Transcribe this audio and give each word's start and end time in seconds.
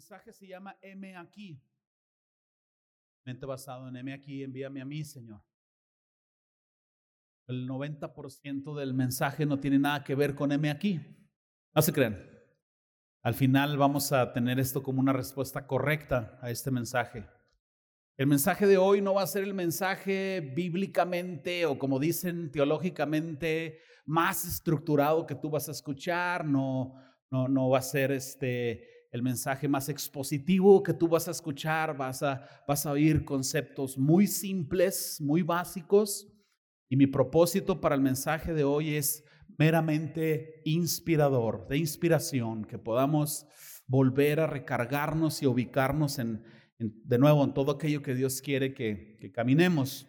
mensaje 0.00 0.32
se 0.32 0.46
llama 0.46 0.78
M 0.80 1.14
aquí. 1.14 1.62
Mente 3.26 3.44
basado 3.44 3.86
en 3.86 3.96
M 3.96 4.14
aquí, 4.14 4.42
envíame 4.42 4.80
a 4.80 4.86
mí, 4.86 5.04
Señor. 5.04 5.42
El 7.46 7.68
90% 7.68 8.74
del 8.78 8.94
mensaje 8.94 9.44
no 9.44 9.60
tiene 9.60 9.78
nada 9.78 10.02
que 10.02 10.14
ver 10.14 10.34
con 10.34 10.52
M 10.52 10.70
aquí. 10.70 10.98
No 11.74 11.82
se 11.82 11.92
crean. 11.92 12.18
Al 13.22 13.34
final 13.34 13.76
vamos 13.76 14.10
a 14.12 14.32
tener 14.32 14.58
esto 14.58 14.82
como 14.82 15.00
una 15.00 15.12
respuesta 15.12 15.66
correcta 15.66 16.38
a 16.40 16.50
este 16.50 16.70
mensaje. 16.70 17.28
El 18.16 18.26
mensaje 18.26 18.66
de 18.66 18.78
hoy 18.78 19.02
no 19.02 19.12
va 19.12 19.24
a 19.24 19.26
ser 19.26 19.44
el 19.44 19.52
mensaje 19.52 20.40
bíblicamente 20.40 21.66
o 21.66 21.78
como 21.78 21.98
dicen 21.98 22.50
teológicamente 22.50 23.80
más 24.06 24.46
estructurado 24.46 25.26
que 25.26 25.34
tú 25.34 25.50
vas 25.50 25.68
a 25.68 25.72
escuchar, 25.72 26.46
no, 26.46 26.94
no, 27.30 27.48
no 27.48 27.68
va 27.68 27.80
a 27.80 27.82
ser 27.82 28.12
este 28.12 28.99
el 29.10 29.22
mensaje 29.22 29.66
más 29.66 29.88
expositivo 29.88 30.82
que 30.82 30.94
tú 30.94 31.08
vas 31.08 31.26
a 31.26 31.32
escuchar, 31.32 31.96
vas 31.96 32.22
a, 32.22 32.46
vas 32.66 32.86
a 32.86 32.92
oír 32.92 33.24
conceptos 33.24 33.98
muy 33.98 34.26
simples, 34.26 35.20
muy 35.20 35.42
básicos. 35.42 36.28
Y 36.88 36.96
mi 36.96 37.06
propósito 37.06 37.80
para 37.80 37.94
el 37.94 38.00
mensaje 38.00 38.54
de 38.54 38.64
hoy 38.64 38.94
es 38.94 39.24
meramente 39.58 40.62
inspirador, 40.64 41.66
de 41.68 41.78
inspiración, 41.78 42.64
que 42.64 42.78
podamos 42.78 43.46
volver 43.86 44.40
a 44.40 44.46
recargarnos 44.46 45.42
y 45.42 45.46
ubicarnos 45.46 46.18
en, 46.18 46.44
de 46.78 47.18
nuevo 47.18 47.44
en 47.44 47.52
todo 47.52 47.72
aquello 47.72 48.02
que 48.02 48.14
Dios 48.14 48.40
quiere 48.40 48.74
que, 48.74 49.18
que 49.20 49.32
caminemos. 49.32 50.06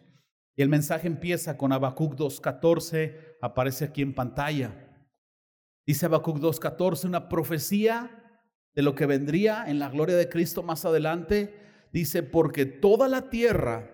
Y 0.56 0.62
el 0.62 0.68
mensaje 0.68 1.08
empieza 1.08 1.56
con 1.56 1.72
Habacuc 1.72 2.14
2.14, 2.14 3.36
aparece 3.40 3.86
aquí 3.86 4.02
en 4.02 4.14
pantalla. 4.14 4.88
Dice 5.84 6.06
Habacuc 6.06 6.38
2.14, 6.38 7.06
una 7.06 7.28
profecía 7.28 8.21
de 8.74 8.82
lo 8.82 8.94
que 8.94 9.06
vendría 9.06 9.64
en 9.66 9.78
la 9.78 9.90
gloria 9.90 10.16
de 10.16 10.28
Cristo 10.28 10.62
más 10.62 10.84
adelante, 10.84 11.54
dice, 11.92 12.22
porque 12.22 12.64
toda 12.64 13.08
la 13.08 13.28
tierra 13.30 13.90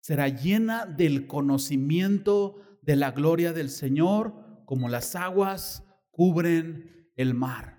será 0.00 0.28
llena 0.28 0.86
del 0.86 1.26
conocimiento 1.26 2.62
de 2.82 2.96
la 2.96 3.10
gloria 3.10 3.52
del 3.52 3.68
Señor, 3.68 4.32
como 4.64 4.88
las 4.88 5.14
aguas 5.14 5.84
cubren 6.10 7.10
el 7.16 7.34
mar. 7.34 7.78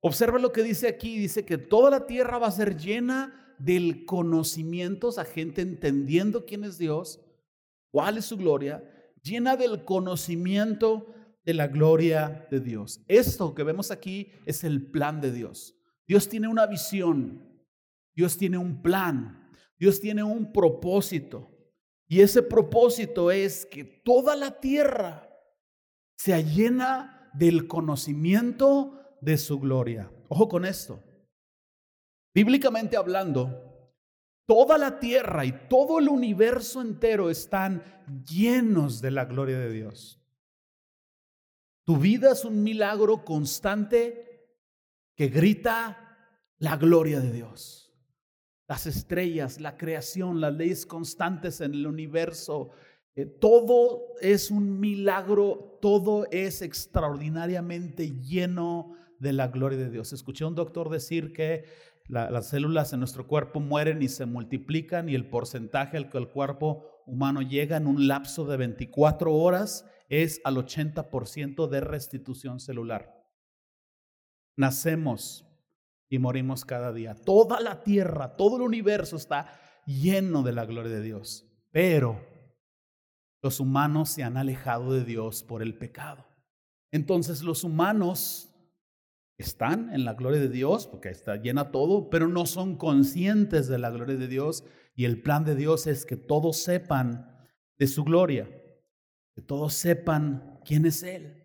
Observa 0.00 0.38
lo 0.38 0.52
que 0.52 0.62
dice 0.62 0.88
aquí, 0.88 1.18
dice 1.18 1.44
que 1.44 1.58
toda 1.58 1.90
la 1.90 2.06
tierra 2.06 2.38
va 2.38 2.48
a 2.48 2.52
ser 2.52 2.76
llena 2.76 3.54
del 3.58 4.04
conocimiento, 4.04 5.08
o 5.08 5.24
gente 5.24 5.62
entendiendo 5.62 6.44
quién 6.44 6.64
es 6.64 6.78
Dios, 6.78 7.20
cuál 7.90 8.18
es 8.18 8.26
su 8.26 8.36
gloria, 8.36 8.84
llena 9.22 9.56
del 9.56 9.84
conocimiento 9.84 11.14
de 11.46 11.54
la 11.54 11.68
gloria 11.68 12.46
de 12.50 12.60
Dios. 12.60 13.00
Esto 13.06 13.54
que 13.54 13.62
vemos 13.62 13.92
aquí 13.92 14.32
es 14.44 14.64
el 14.64 14.90
plan 14.90 15.20
de 15.20 15.32
Dios. 15.32 15.74
Dios 16.06 16.28
tiene 16.28 16.48
una 16.48 16.66
visión, 16.66 17.64
Dios 18.14 18.36
tiene 18.36 18.58
un 18.58 18.82
plan, 18.82 19.48
Dios 19.78 20.00
tiene 20.00 20.24
un 20.24 20.52
propósito. 20.52 21.52
Y 22.08 22.20
ese 22.20 22.42
propósito 22.42 23.30
es 23.30 23.64
que 23.64 23.84
toda 23.84 24.36
la 24.36 24.60
tierra 24.60 25.28
sea 26.16 26.40
llena 26.40 27.30
del 27.32 27.68
conocimiento 27.68 29.16
de 29.20 29.38
su 29.38 29.60
gloria. 29.60 30.10
Ojo 30.28 30.48
con 30.48 30.64
esto. 30.64 31.02
Bíblicamente 32.34 32.96
hablando, 32.96 33.92
toda 34.46 34.78
la 34.78 34.98
tierra 34.98 35.44
y 35.44 35.52
todo 35.68 36.00
el 36.00 36.08
universo 36.08 36.80
entero 36.80 37.30
están 37.30 37.82
llenos 38.28 39.00
de 39.00 39.10
la 39.12 39.26
gloria 39.26 39.58
de 39.58 39.70
Dios. 39.70 40.20
Tu 41.86 41.96
vida 41.96 42.32
es 42.32 42.44
un 42.44 42.64
milagro 42.64 43.24
constante 43.24 44.44
que 45.14 45.28
grita 45.28 46.18
la 46.58 46.76
gloria 46.76 47.20
de 47.20 47.30
Dios. 47.30 47.94
Las 48.66 48.88
estrellas, 48.88 49.60
la 49.60 49.76
creación, 49.76 50.40
las 50.40 50.52
leyes 50.52 50.84
constantes 50.84 51.60
en 51.60 51.74
el 51.74 51.86
universo, 51.86 52.70
eh, 53.14 53.24
todo 53.24 54.16
es 54.20 54.50
un 54.50 54.80
milagro, 54.80 55.78
todo 55.80 56.26
es 56.32 56.60
extraordinariamente 56.60 58.20
lleno 58.20 58.96
de 59.20 59.32
la 59.32 59.46
gloria 59.46 59.78
de 59.78 59.88
Dios. 59.88 60.12
Escuché 60.12 60.42
a 60.42 60.48
un 60.48 60.56
doctor 60.56 60.90
decir 60.90 61.32
que 61.32 61.66
las 62.08 62.48
células 62.48 62.92
en 62.92 62.98
nuestro 62.98 63.28
cuerpo 63.28 63.60
mueren 63.60 64.02
y 64.02 64.08
se 64.08 64.26
multiplican 64.26 65.08
y 65.08 65.14
el 65.14 65.28
porcentaje 65.28 65.96
al 65.96 66.10
que 66.10 66.18
el 66.18 66.30
cuerpo 66.30 66.84
humano 67.06 67.42
llega 67.42 67.76
en 67.76 67.86
un 67.86 68.08
lapso 68.08 68.44
de 68.44 68.56
24 68.56 69.32
horas 69.32 69.84
es 70.08 70.40
al 70.44 70.56
80% 70.56 71.68
de 71.68 71.80
restitución 71.80 72.60
celular. 72.60 73.24
Nacemos 74.56 75.44
y 76.08 76.18
morimos 76.18 76.64
cada 76.64 76.92
día. 76.92 77.14
Toda 77.14 77.60
la 77.60 77.82
tierra, 77.82 78.36
todo 78.36 78.56
el 78.56 78.62
universo 78.62 79.16
está 79.16 79.60
lleno 79.86 80.42
de 80.42 80.52
la 80.52 80.64
gloria 80.64 80.92
de 80.92 81.02
Dios. 81.02 81.44
Pero 81.72 82.20
los 83.42 83.60
humanos 83.60 84.10
se 84.10 84.22
han 84.22 84.36
alejado 84.36 84.92
de 84.92 85.04
Dios 85.04 85.42
por 85.42 85.62
el 85.62 85.76
pecado. 85.76 86.26
Entonces 86.92 87.42
los 87.42 87.64
humanos 87.64 88.52
están 89.38 89.92
en 89.92 90.04
la 90.04 90.14
gloria 90.14 90.40
de 90.40 90.48
Dios, 90.48 90.86
porque 90.86 91.10
está 91.10 91.36
llena 91.36 91.70
todo, 91.70 92.08
pero 92.08 92.28
no 92.28 92.46
son 92.46 92.76
conscientes 92.76 93.68
de 93.68 93.78
la 93.78 93.90
gloria 93.90 94.16
de 94.16 94.28
Dios. 94.28 94.64
Y 94.94 95.04
el 95.04 95.20
plan 95.20 95.44
de 95.44 95.54
Dios 95.54 95.86
es 95.86 96.06
que 96.06 96.16
todos 96.16 96.56
sepan 96.56 97.46
de 97.78 97.86
su 97.86 98.04
gloria 98.04 98.48
que 99.36 99.42
todos 99.42 99.74
sepan 99.74 100.58
quién 100.64 100.86
es 100.86 101.02
Él. 101.02 101.44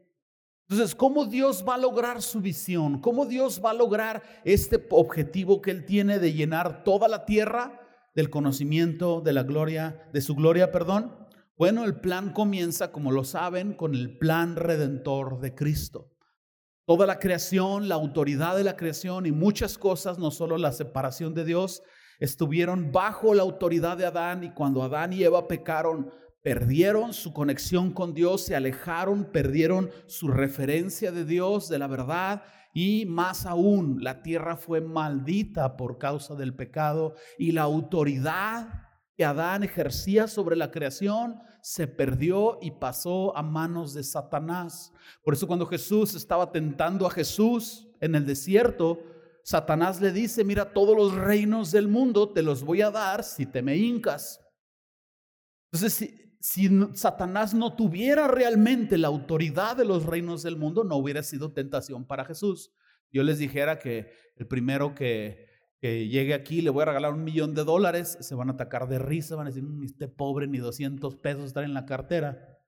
Entonces, 0.69 0.95
¿cómo 0.95 1.25
Dios 1.25 1.65
va 1.67 1.75
a 1.75 1.77
lograr 1.77 2.21
su 2.21 2.39
visión? 2.39 3.01
¿Cómo 3.01 3.25
Dios 3.25 3.61
va 3.63 3.71
a 3.71 3.73
lograr 3.73 4.23
este 4.45 4.87
objetivo 4.91 5.61
que 5.61 5.71
Él 5.71 5.85
tiene 5.85 6.17
de 6.17 6.31
llenar 6.31 6.85
toda 6.85 7.09
la 7.09 7.25
tierra 7.25 7.81
del 8.15 8.29
conocimiento 8.29 9.19
de 9.19 9.33
la 9.33 9.43
gloria, 9.43 10.07
de 10.13 10.21
su 10.21 10.35
gloria, 10.35 10.71
perdón? 10.71 11.13
Bueno, 11.57 11.83
el 11.83 11.99
plan 11.99 12.31
comienza, 12.31 12.93
como 12.93 13.11
lo 13.11 13.25
saben, 13.25 13.73
con 13.73 13.93
el 13.93 14.17
plan 14.17 14.55
redentor 14.55 15.41
de 15.41 15.53
Cristo. 15.53 16.15
Toda 16.85 17.05
la 17.05 17.19
creación, 17.19 17.89
la 17.89 17.95
autoridad 17.95 18.55
de 18.55 18.63
la 18.63 18.77
creación 18.77 19.25
y 19.25 19.33
muchas 19.33 19.77
cosas, 19.77 20.17
no 20.17 20.31
solo 20.31 20.57
la 20.57 20.71
separación 20.71 21.33
de 21.33 21.43
Dios, 21.43 21.83
estuvieron 22.21 22.93
bajo 22.93 23.33
la 23.33 23.43
autoridad 23.43 23.97
de 23.97 24.05
Adán 24.05 24.45
y 24.45 24.53
cuando 24.53 24.81
Adán 24.81 25.11
y 25.11 25.23
Eva 25.23 25.49
pecaron, 25.49 26.13
perdieron 26.41 27.13
su 27.13 27.33
conexión 27.33 27.91
con 27.91 28.13
Dios, 28.13 28.41
se 28.41 28.55
alejaron, 28.55 29.25
perdieron 29.25 29.91
su 30.07 30.27
referencia 30.27 31.11
de 31.11 31.25
Dios, 31.25 31.69
de 31.69 31.79
la 31.79 31.87
verdad, 31.87 32.43
y 32.73 33.05
más 33.05 33.45
aún, 33.45 34.01
la 34.01 34.23
tierra 34.23 34.55
fue 34.55 34.81
maldita 34.81 35.75
por 35.75 35.97
causa 35.97 36.35
del 36.35 36.55
pecado 36.55 37.15
y 37.37 37.51
la 37.51 37.63
autoridad 37.63 38.87
que 39.17 39.25
Adán 39.25 39.63
ejercía 39.63 40.27
sobre 40.27 40.55
la 40.55 40.71
creación 40.71 41.41
se 41.61 41.87
perdió 41.87 42.57
y 42.61 42.71
pasó 42.71 43.35
a 43.35 43.43
manos 43.43 43.93
de 43.93 44.03
Satanás. 44.03 44.93
Por 45.23 45.33
eso 45.33 45.47
cuando 45.47 45.65
Jesús 45.65 46.15
estaba 46.15 46.51
tentando 46.51 47.05
a 47.05 47.11
Jesús 47.11 47.89
en 47.99 48.15
el 48.15 48.25
desierto, 48.25 48.99
Satanás 49.43 49.99
le 49.99 50.11
dice, 50.11 50.43
mira, 50.43 50.71
todos 50.71 50.95
los 50.95 51.13
reinos 51.13 51.71
del 51.71 51.87
mundo 51.87 52.31
te 52.31 52.41
los 52.41 52.63
voy 52.63 52.81
a 52.81 52.91
dar 52.91 53.23
si 53.23 53.45
te 53.45 53.61
me 53.61 53.75
hincas. 53.75 54.39
Entonces, 55.71 56.09
si, 56.41 56.69
Satanás 56.93 57.53
no 57.53 57.75
tuviera 57.75 58.27
realmente 58.27 58.97
la 58.97 59.07
autoridad 59.07 59.77
de 59.77 59.85
los 59.85 60.05
reinos 60.05 60.43
del 60.43 60.57
mundo, 60.57 60.83
no 60.83 60.95
hubiera 60.95 61.23
sido 61.23 61.53
tentación 61.53 62.05
para 62.05 62.25
Jesús. 62.25 62.73
Yo 63.11 63.23
les 63.23 63.39
dijera 63.39 63.79
que 63.79 64.11
el 64.35 64.47
primero 64.47 64.95
que, 64.95 65.49
llegue 65.81 66.33
aquí 66.33 66.61
le 66.61 66.69
voy 66.69 66.83
a 66.83 66.85
regalar 66.85 67.13
un 67.13 67.23
millón 67.23 67.55
de 67.55 67.63
dólares, 67.63 68.17
se 68.21 68.35
van 68.35 68.49
a 68.49 68.53
atacar 68.53 68.87
de 68.87 68.99
risa, 68.99 69.35
van 69.35 69.47
a 69.47 69.49
decir, 69.49 69.63
mm, 69.63 69.83
este 69.83 70.07
pobre 70.07 70.47
ni 70.47 70.59
200 70.59 71.15
pesos 71.17 71.45
están 71.45 71.63
en 71.63 71.73
la 71.73 71.85
cartera. 71.85 72.59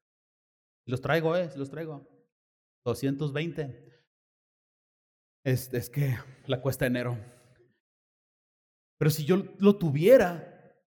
Los 0.85 1.01
traigo, 1.01 1.35
eh, 1.37 1.49
los 1.55 1.69
traigo. 1.69 2.07
220. 2.85 3.91
Es, 5.43 5.73
es 5.73 5.89
que 5.89 6.17
la 6.47 6.61
cuesta 6.61 6.85
enero. 6.85 7.17
Pero 8.97 9.11
si 9.11 9.25
yo 9.25 9.43
lo 9.59 9.77
tuviera, 9.77 10.52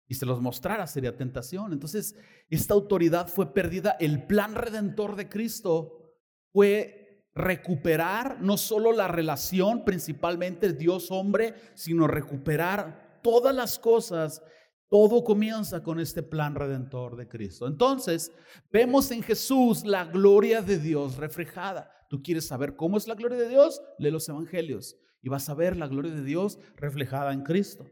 y 0.08 0.14
se 0.14 0.26
los 0.26 0.40
mostrara 0.40 0.86
sería 0.86 1.16
tentación. 1.16 1.72
Entonces, 1.72 2.16
esta 2.48 2.74
autoridad 2.74 3.28
fue 3.28 3.52
perdida. 3.52 3.96
El 4.00 4.26
plan 4.26 4.54
redentor 4.54 5.16
de 5.16 5.28
Cristo 5.28 6.16
fue 6.52 7.28
recuperar 7.34 8.40
no 8.40 8.56
solo 8.56 8.92
la 8.92 9.06
relación, 9.06 9.84
principalmente 9.84 10.72
Dios-hombre, 10.72 11.54
sino 11.74 12.06
recuperar 12.06 13.20
todas 13.22 13.54
las 13.54 13.78
cosas. 13.78 14.42
Todo 14.88 15.22
comienza 15.22 15.82
con 15.82 16.00
este 16.00 16.22
plan 16.22 16.54
redentor 16.54 17.16
de 17.16 17.28
Cristo. 17.28 17.66
Entonces, 17.66 18.32
vemos 18.72 19.10
en 19.10 19.22
Jesús 19.22 19.84
la 19.84 20.06
gloria 20.06 20.62
de 20.62 20.78
Dios 20.78 21.18
reflejada. 21.18 21.92
¿Tú 22.08 22.22
quieres 22.22 22.46
saber 22.46 22.74
cómo 22.74 22.96
es 22.96 23.06
la 23.06 23.14
gloria 23.14 23.36
de 23.36 23.50
Dios? 23.50 23.82
Lee 23.98 24.10
los 24.10 24.26
evangelios 24.30 24.96
y 25.20 25.28
vas 25.28 25.50
a 25.50 25.54
ver 25.54 25.76
la 25.76 25.86
gloria 25.86 26.12
de 26.12 26.24
Dios 26.24 26.58
reflejada 26.76 27.34
en 27.34 27.42
Cristo. 27.42 27.86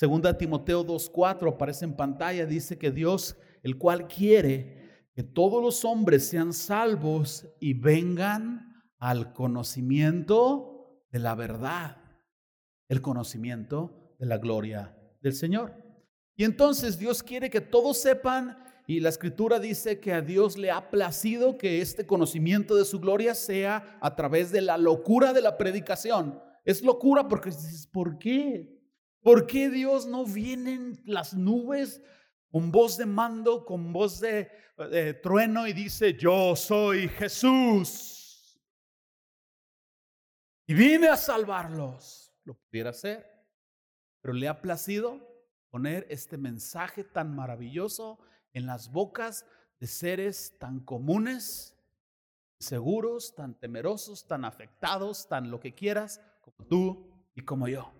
Segunda 0.00 0.38
Timoteo 0.38 0.82
2.4 0.82 1.52
aparece 1.52 1.84
en 1.84 1.94
pantalla, 1.94 2.46
dice 2.46 2.78
que 2.78 2.90
Dios, 2.90 3.36
el 3.62 3.76
cual 3.76 4.08
quiere 4.08 5.10
que 5.12 5.22
todos 5.22 5.62
los 5.62 5.84
hombres 5.84 6.26
sean 6.26 6.54
salvos 6.54 7.46
y 7.60 7.74
vengan 7.74 8.82
al 8.98 9.34
conocimiento 9.34 11.04
de 11.12 11.18
la 11.18 11.34
verdad. 11.34 11.98
el 12.88 13.02
conocimiento 13.02 14.16
de 14.18 14.24
la 14.24 14.38
gloria 14.38 14.96
del 15.20 15.34
Señor. 15.34 15.74
Y 16.34 16.44
entonces 16.44 16.98
Dios 16.98 17.22
quiere 17.22 17.50
que 17.50 17.60
todos 17.60 17.98
sepan, 17.98 18.56
y 18.86 19.00
la 19.00 19.10
escritura 19.10 19.60
dice 19.60 20.00
que 20.00 20.14
a 20.14 20.22
Dios 20.22 20.56
le 20.56 20.70
ha 20.70 20.88
placido 20.88 21.58
que 21.58 21.82
este 21.82 22.06
conocimiento 22.06 22.74
de 22.74 22.86
su 22.86 23.00
gloria 23.00 23.34
sea 23.34 23.98
a 24.00 24.16
través 24.16 24.50
de 24.50 24.62
la 24.62 24.78
locura 24.78 25.34
de 25.34 25.42
la 25.42 25.58
predicación. 25.58 26.40
Es 26.64 26.82
locura 26.82 27.28
porque 27.28 27.50
dices, 27.50 27.86
¿por 27.86 28.18
qué? 28.18 28.79
¿Por 29.22 29.46
qué 29.46 29.68
Dios 29.68 30.06
no 30.06 30.24
viene 30.24 30.74
en 30.74 31.02
las 31.04 31.34
nubes 31.34 32.00
con 32.50 32.72
voz 32.72 32.96
de 32.96 33.06
mando, 33.06 33.64
con 33.64 33.92
voz 33.92 34.20
de, 34.20 34.50
trueno 35.22 35.66
y 35.66 35.72
dice, 35.74 36.14
yo 36.14 36.56
soy 36.56 37.08
Jesús? 37.08 38.58
Y 40.66 40.74
vine 40.74 41.08
a 41.08 41.16
salvarlos. 41.16 42.32
Lo 42.44 42.54
pudiera 42.54 42.90
hacer, 42.90 43.26
pero 44.22 44.32
le 44.32 44.48
ha 44.48 44.62
placido 44.62 45.20
poner 45.68 46.06
este 46.08 46.38
mensaje 46.38 47.04
tan 47.04 47.34
maravilloso 47.34 48.18
en 48.54 48.66
las 48.66 48.90
bocas 48.90 49.44
de 49.78 49.86
seres 49.86 50.56
tan 50.58 50.80
comunes, 50.80 51.76
seguros, 52.58 53.34
tan 53.34 53.58
temerosos, 53.58 54.26
tan 54.26 54.44
afectados, 54.44 55.28
tan 55.28 55.50
lo 55.50 55.60
que 55.60 55.74
quieras, 55.74 56.20
como 56.40 56.66
tú 56.66 57.10
y 57.34 57.42
como 57.42 57.68
yo. 57.68 57.99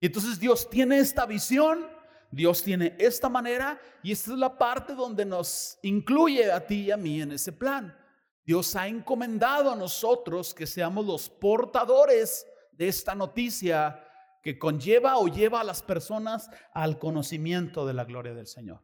Y 0.00 0.06
entonces 0.06 0.38
Dios 0.38 0.68
tiene 0.70 0.98
esta 0.98 1.26
visión, 1.26 1.86
Dios 2.30 2.62
tiene 2.62 2.94
esta 2.98 3.28
manera 3.28 3.80
y 4.02 4.12
esta 4.12 4.32
es 4.32 4.38
la 4.38 4.56
parte 4.56 4.94
donde 4.94 5.24
nos 5.24 5.78
incluye 5.82 6.50
a 6.52 6.64
ti 6.64 6.82
y 6.82 6.90
a 6.90 6.96
mí 6.96 7.22
en 7.22 7.32
ese 7.32 7.52
plan. 7.52 7.96
Dios 8.44 8.76
ha 8.76 8.86
encomendado 8.86 9.72
a 9.72 9.76
nosotros 9.76 10.54
que 10.54 10.66
seamos 10.66 11.04
los 11.04 11.28
portadores 11.28 12.46
de 12.72 12.88
esta 12.88 13.14
noticia 13.14 14.04
que 14.42 14.58
conlleva 14.58 15.18
o 15.18 15.28
lleva 15.28 15.60
a 15.60 15.64
las 15.64 15.82
personas 15.82 16.48
al 16.72 16.98
conocimiento 16.98 17.86
de 17.86 17.94
la 17.94 18.04
gloria 18.04 18.34
del 18.34 18.46
Señor. 18.46 18.82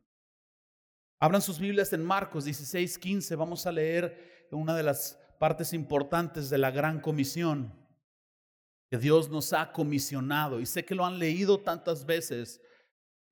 Abran 1.20 1.40
sus 1.40 1.58
Biblias 1.58 1.93
en 1.93 2.05
Marcos 2.05 2.44
16, 2.44 2.99
15. 2.99 3.37
Vamos 3.37 3.66
a 3.66 3.72
leer 3.72 4.46
una 4.50 4.76
de 4.76 4.82
las 4.82 5.19
partes 5.38 5.72
importantes 5.72 6.50
de 6.50 6.58
la 6.58 6.70
gran 6.70 7.00
comisión 7.00 7.84
Dios 8.99 9.31
nos 9.31 9.52
ha 9.52 9.73
comisionado. 9.73 10.61
Y 10.61 10.67
sé 10.67 10.85
que 10.85 10.94
lo 10.94 11.05
han 11.05 11.19
leído 11.19 11.61
tantas 11.61 12.05
veces 12.05 12.61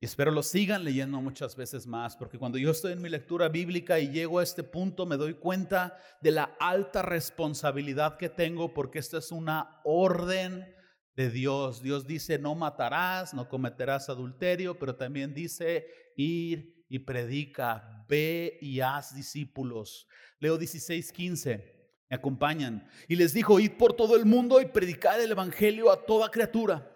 y 0.03 0.05
espero 0.05 0.33
lo 0.33 0.43
sigan 0.43 0.83
leyendo 0.83 1.21
muchas 1.21 1.55
veces 1.55 1.87
más, 1.87 2.17
porque 2.17 2.37
cuando 2.37 2.59
yo 2.59 2.73
estoy 2.73 2.91
en 2.93 3.01
mi 3.01 3.09
lectura 3.09 3.49
bíblica 3.49 4.01
y 4.01 4.11
llego 4.11 4.41
a 4.41 4.43
este 4.43 4.65
punto, 4.65 5.07
me 5.07 5.17
doy 5.17 5.35
cuenta 5.35 5.97
de 6.21 6.33
la 6.33 6.57
alta 6.59 7.03
responsabilidad 7.03 8.17
que 8.17 8.29
tengo, 8.29 8.75
porque 8.75 8.99
esta 8.99 9.19
es 9.19 9.31
una 9.31 9.81
orden 9.85 10.75
de 11.15 11.31
Dios. 11.31 11.85
Dios 11.85 12.05
dice, 12.05 12.37
no 12.41 12.57
matarás, 12.57 13.33
no 13.33 13.49
cometerás 13.49 14.09
adulterio, 14.09 14.77
pero 14.77 14.97
también 14.97 15.35
dice, 15.35 15.87
ir 16.17 16.85
y 16.89 16.99
predica, 16.99 18.05
ve 18.09 18.59
y 18.61 18.81
haz 18.81 19.15
discípulos. 19.15 20.09
Leo 20.41 20.59
16, 20.59 21.13
15, 21.13 21.82
acompañan. 22.15 22.89
Y 23.09 23.17
les 23.17 23.33
dijo, 23.33 23.61
id 23.61 23.73
por 23.73 23.95
todo 23.95 24.17
el 24.17 24.25
mundo 24.25 24.61
y 24.61 24.67
predicad 24.67 25.21
el 25.23 25.33
Evangelio 25.33 25.91
a 25.91 26.05
toda 26.05 26.31
criatura. 26.31 26.89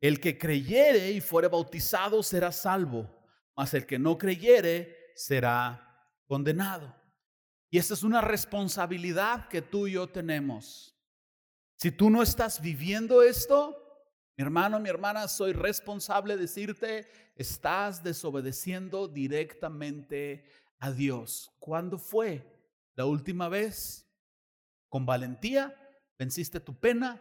El 0.00 0.20
que 0.20 0.36
creyere 0.36 1.12
y 1.12 1.20
fuere 1.20 1.48
bautizado 1.48 2.22
será 2.22 2.52
salvo, 2.52 3.08
mas 3.56 3.72
el 3.74 3.86
que 3.86 3.98
no 3.98 4.18
creyere 4.18 5.12
será 5.14 6.08
condenado. 6.26 6.94
Y 7.70 7.78
esta 7.78 7.94
es 7.94 8.02
una 8.02 8.20
responsabilidad 8.20 9.48
que 9.48 9.62
tú 9.62 9.86
y 9.86 9.92
yo 9.92 10.06
tenemos. 10.08 10.94
Si 11.76 11.90
tú 11.90 12.10
no 12.10 12.22
estás 12.22 12.60
viviendo 12.60 13.22
esto, 13.22 13.76
mi 14.36 14.42
hermano, 14.42 14.78
mi 14.80 14.88
hermana, 14.88 15.28
soy 15.28 15.52
responsable 15.52 16.34
de 16.34 16.42
decirte, 16.42 17.08
estás 17.36 18.02
desobedeciendo 18.02 19.08
directamente 19.08 20.44
a 20.78 20.90
Dios. 20.90 21.52
¿Cuándo 21.58 21.98
fue 21.98 22.44
la 22.94 23.06
última 23.06 23.48
vez? 23.48 24.03
Con 24.94 25.06
valentía 25.06 25.74
venciste 26.16 26.60
tu 26.60 26.78
pena 26.78 27.20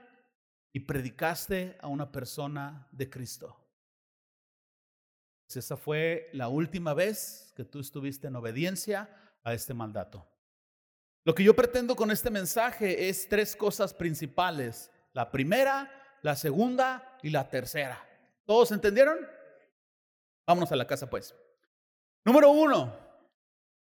y 0.72 0.82
predicaste 0.82 1.76
a 1.82 1.88
una 1.88 2.12
persona 2.12 2.88
de 2.92 3.10
Cristo. 3.10 3.58
Esa 5.48 5.76
fue 5.76 6.30
la 6.34 6.50
última 6.50 6.94
vez 6.94 7.52
que 7.56 7.66
tú 7.66 7.80
estuviste 7.80 8.28
en 8.28 8.36
obediencia 8.36 9.10
a 9.44 9.56
este 9.56 9.74
mandato. 9.74 10.24
Lo 11.26 11.34
que 11.34 11.44
yo 11.44 11.56
pretendo 11.56 11.96
con 11.96 12.12
este 12.12 12.30
mensaje 12.30 13.10
es 13.10 13.28
tres 13.28 13.56
cosas 13.56 13.92
principales. 13.92 14.92
La 15.14 15.32
primera, 15.32 16.20
la 16.22 16.36
segunda 16.36 17.18
y 17.24 17.32
la 17.32 17.50
tercera. 17.50 18.08
¿Todos 18.46 18.72
entendieron? 18.72 19.18
Vámonos 20.46 20.72
a 20.72 20.76
la 20.76 20.86
casa 20.86 21.10
pues. 21.10 21.34
Número 22.24 22.52
uno, 22.52 23.03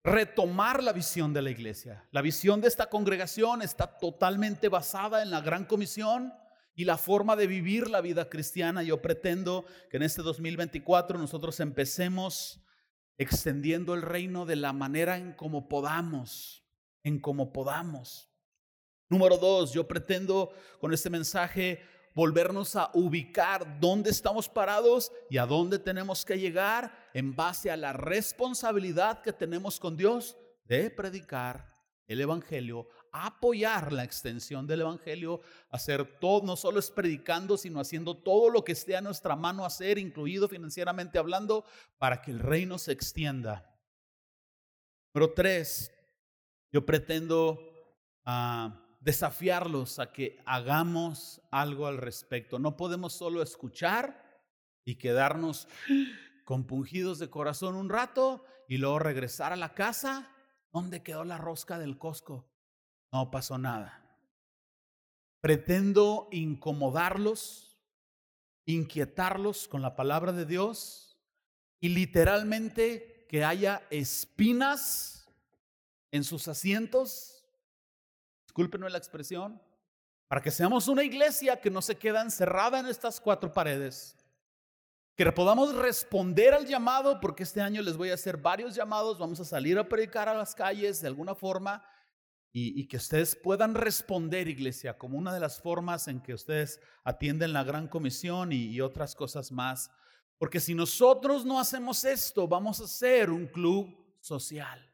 retomar 0.07 0.83
la 0.83 0.93
visión 0.93 1.33
de 1.33 1.41
la 1.41 1.49
iglesia. 1.49 2.07
La 2.11 2.21
visión 2.21 2.61
de 2.61 2.67
esta 2.67 2.87
congregación 2.89 3.61
está 3.61 3.97
totalmente 3.97 4.69
basada 4.69 5.21
en 5.21 5.31
la 5.31 5.41
gran 5.41 5.65
comisión 5.65 6.33
y 6.75 6.85
la 6.85 6.97
forma 6.97 7.35
de 7.35 7.47
vivir 7.47 7.89
la 7.89 8.01
vida 8.01 8.29
cristiana. 8.29 8.83
Yo 8.83 9.01
pretendo 9.01 9.65
que 9.89 9.97
en 9.97 10.03
este 10.03 10.21
2024 10.21 11.19
nosotros 11.19 11.59
empecemos 11.59 12.61
extendiendo 13.17 13.93
el 13.93 14.01
reino 14.01 14.45
de 14.45 14.55
la 14.55 14.73
manera 14.73 15.17
en 15.17 15.33
como 15.33 15.67
podamos 15.67 16.63
en 17.07 17.19
como 17.19 17.53
podamos. 17.53 18.29
Número 19.09 19.37
dos, 19.37 19.73
yo 19.73 19.87
pretendo 19.87 20.51
con 20.79 20.93
este 20.93 21.09
mensaje 21.09 21.81
volvernos 22.17 22.75
a 22.75 22.89
ubicar 22.95 23.79
dónde 23.79 24.09
estamos 24.09 24.49
parados 24.49 25.11
y 25.29 25.37
a 25.37 25.45
dónde 25.45 25.77
tenemos 25.77 26.25
que 26.25 26.39
llegar 26.39 26.91
en 27.13 27.35
base 27.35 27.69
a 27.69 27.77
la 27.77 27.93
responsabilidad 27.93 29.21
que 29.21 29.31
tenemos 29.31 29.79
con 29.79 29.95
Dios 29.95 30.35
de 30.65 30.89
predicar 30.89 31.77
el 32.07 32.19
Evangelio, 32.19 32.87
apoyar 33.11 33.93
la 33.93 34.03
extensión 34.03 34.65
del 34.65 34.81
Evangelio, 34.81 35.41
hacer 35.69 36.17
todo, 36.19 36.43
no 36.43 36.55
solo 36.55 36.79
es 36.79 36.89
predicando, 36.89 37.55
sino 37.55 37.79
haciendo 37.79 38.17
todo 38.17 38.49
lo 38.49 38.63
que 38.63 38.71
esté 38.71 38.97
a 38.97 39.01
nuestra 39.01 39.35
mano 39.35 39.63
hacer, 39.63 39.99
incluido 39.99 40.49
financieramente 40.49 41.19
hablando, 41.19 41.65
para 41.99 42.23
que 42.23 42.31
el 42.31 42.39
reino 42.39 42.79
se 42.79 42.93
extienda. 42.93 43.79
Número 45.13 45.35
tres, 45.35 45.91
yo 46.71 46.83
pretendo 46.83 47.59
ah, 48.25 48.86
desafiarlos 49.07 49.99
a 49.99 50.11
que 50.11 50.37
hagamos 50.45 51.41
algo 51.49 51.87
al 51.87 51.97
respecto. 51.97 52.59
No 52.59 52.75
podemos 52.75 53.13
solo 53.13 53.41
escuchar 53.41 54.43
y 54.83 54.95
quedarnos 54.95 55.69
compungidos 56.43 57.17
de 57.17 57.29
corazón 57.29 57.75
un 57.75 57.87
rato 57.87 58.43
y 58.67 58.75
luego 58.79 58.99
regresar 58.99 59.53
a 59.53 59.55
la 59.55 59.73
casa. 59.73 60.29
¿Dónde 60.73 61.03
quedó 61.03 61.23
la 61.23 61.37
rosca 61.37 61.79
del 61.79 61.97
Costco? 61.97 62.51
No 63.13 63.31
pasó 63.31 63.57
nada. 63.57 64.03
Pretendo 65.39 66.27
incomodarlos, 66.33 67.79
inquietarlos 68.65 69.69
con 69.69 69.81
la 69.81 69.95
palabra 69.95 70.33
de 70.33 70.45
Dios 70.45 71.17
y 71.79 71.87
literalmente 71.89 73.25
que 73.29 73.45
haya 73.45 73.87
espinas 73.89 75.29
en 76.11 76.25
sus 76.25 76.49
asientos, 76.49 77.36
discúlpenme 78.57 78.89
la 78.89 78.97
expresión, 78.97 79.61
para 80.27 80.41
que 80.41 80.49
seamos 80.49 80.87
una 80.87 81.03
iglesia 81.03 81.61
que 81.61 81.69
no 81.69 81.79
se 81.79 81.95
queda 81.95 82.23
encerrada 82.23 82.79
en 82.79 82.87
estas 82.87 83.21
cuatro 83.21 83.53
paredes, 83.53 84.17
que 85.15 85.31
podamos 85.31 85.75
responder 85.75 86.55
al 86.55 86.65
llamado, 86.65 87.19
porque 87.19 87.43
este 87.43 87.61
año 87.61 87.83
les 87.83 87.95
voy 87.95 88.09
a 88.09 88.15
hacer 88.15 88.37
varios 88.37 88.73
llamados, 88.73 89.19
vamos 89.19 89.39
a 89.39 89.45
salir 89.45 89.77
a 89.77 89.87
predicar 89.87 90.27
a 90.27 90.33
las 90.33 90.55
calles 90.55 91.01
de 91.01 91.07
alguna 91.07 91.35
forma 91.35 91.85
y, 92.51 92.87
que 92.87 92.97
ustedes 92.97 93.35
puedan 93.35 93.75
responder, 93.75 94.47
iglesia, 94.47 94.97
como 94.97 95.19
una 95.19 95.31
de 95.31 95.39
las 95.39 95.61
formas 95.61 96.07
en 96.07 96.19
que 96.19 96.33
ustedes 96.33 96.79
atienden 97.03 97.53
la 97.53 97.63
gran 97.63 97.87
comisión 97.87 98.51
y, 98.51 98.69
y 98.69 98.81
otras 98.81 99.13
cosas 99.13 99.51
más. 99.51 99.91
Porque 100.39 100.59
si 100.59 100.73
nosotros 100.73 101.45
no 101.45 101.59
hacemos 101.59 102.03
esto, 102.03 102.47
vamos 102.47 102.79
a 102.79 102.87
ser 102.87 103.29
un 103.29 103.45
club 103.45 103.95
social. 104.19 104.87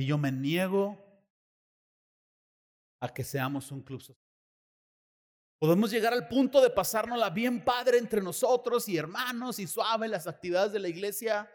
Y 0.00 0.06
yo 0.06 0.16
me 0.16 0.32
niego 0.32 0.96
a 3.00 3.12
que 3.12 3.22
seamos 3.22 3.70
un 3.70 3.82
club. 3.82 4.16
Podemos 5.58 5.90
llegar 5.90 6.14
al 6.14 6.26
punto 6.26 6.62
de 6.62 6.70
pasárnosla 6.70 7.28
bien 7.28 7.62
padre 7.62 7.98
entre 7.98 8.22
nosotros 8.22 8.88
y 8.88 8.96
hermanos 8.96 9.58
y 9.58 9.66
suave 9.66 10.08
las 10.08 10.26
actividades 10.26 10.72
de 10.72 10.78
la 10.78 10.88
iglesia. 10.88 11.52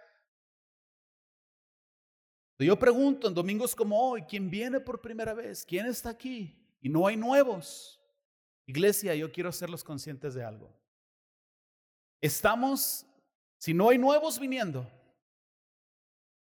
Yo 2.60 2.78
pregunto 2.78 3.28
en 3.28 3.34
domingos 3.34 3.76
como 3.76 4.00
hoy, 4.00 4.22
¿quién 4.22 4.48
viene 4.48 4.80
por 4.80 5.02
primera 5.02 5.34
vez? 5.34 5.66
¿Quién 5.66 5.88
está 5.88 6.10
aquí? 6.12 6.56
Y 6.82 6.90
no 6.90 7.08
hay 7.08 7.18
nuevos. 7.18 8.00
Iglesia, 8.68 9.16
yo 9.16 9.32
quiero 9.32 9.50
hacerlos 9.50 9.84
conscientes 9.84 10.36
de 10.36 10.44
algo. 10.44 10.72
Estamos, 12.22 13.08
si 13.58 13.74
no 13.74 13.90
hay 13.90 13.98
nuevos 13.98 14.38
viniendo, 14.38 14.88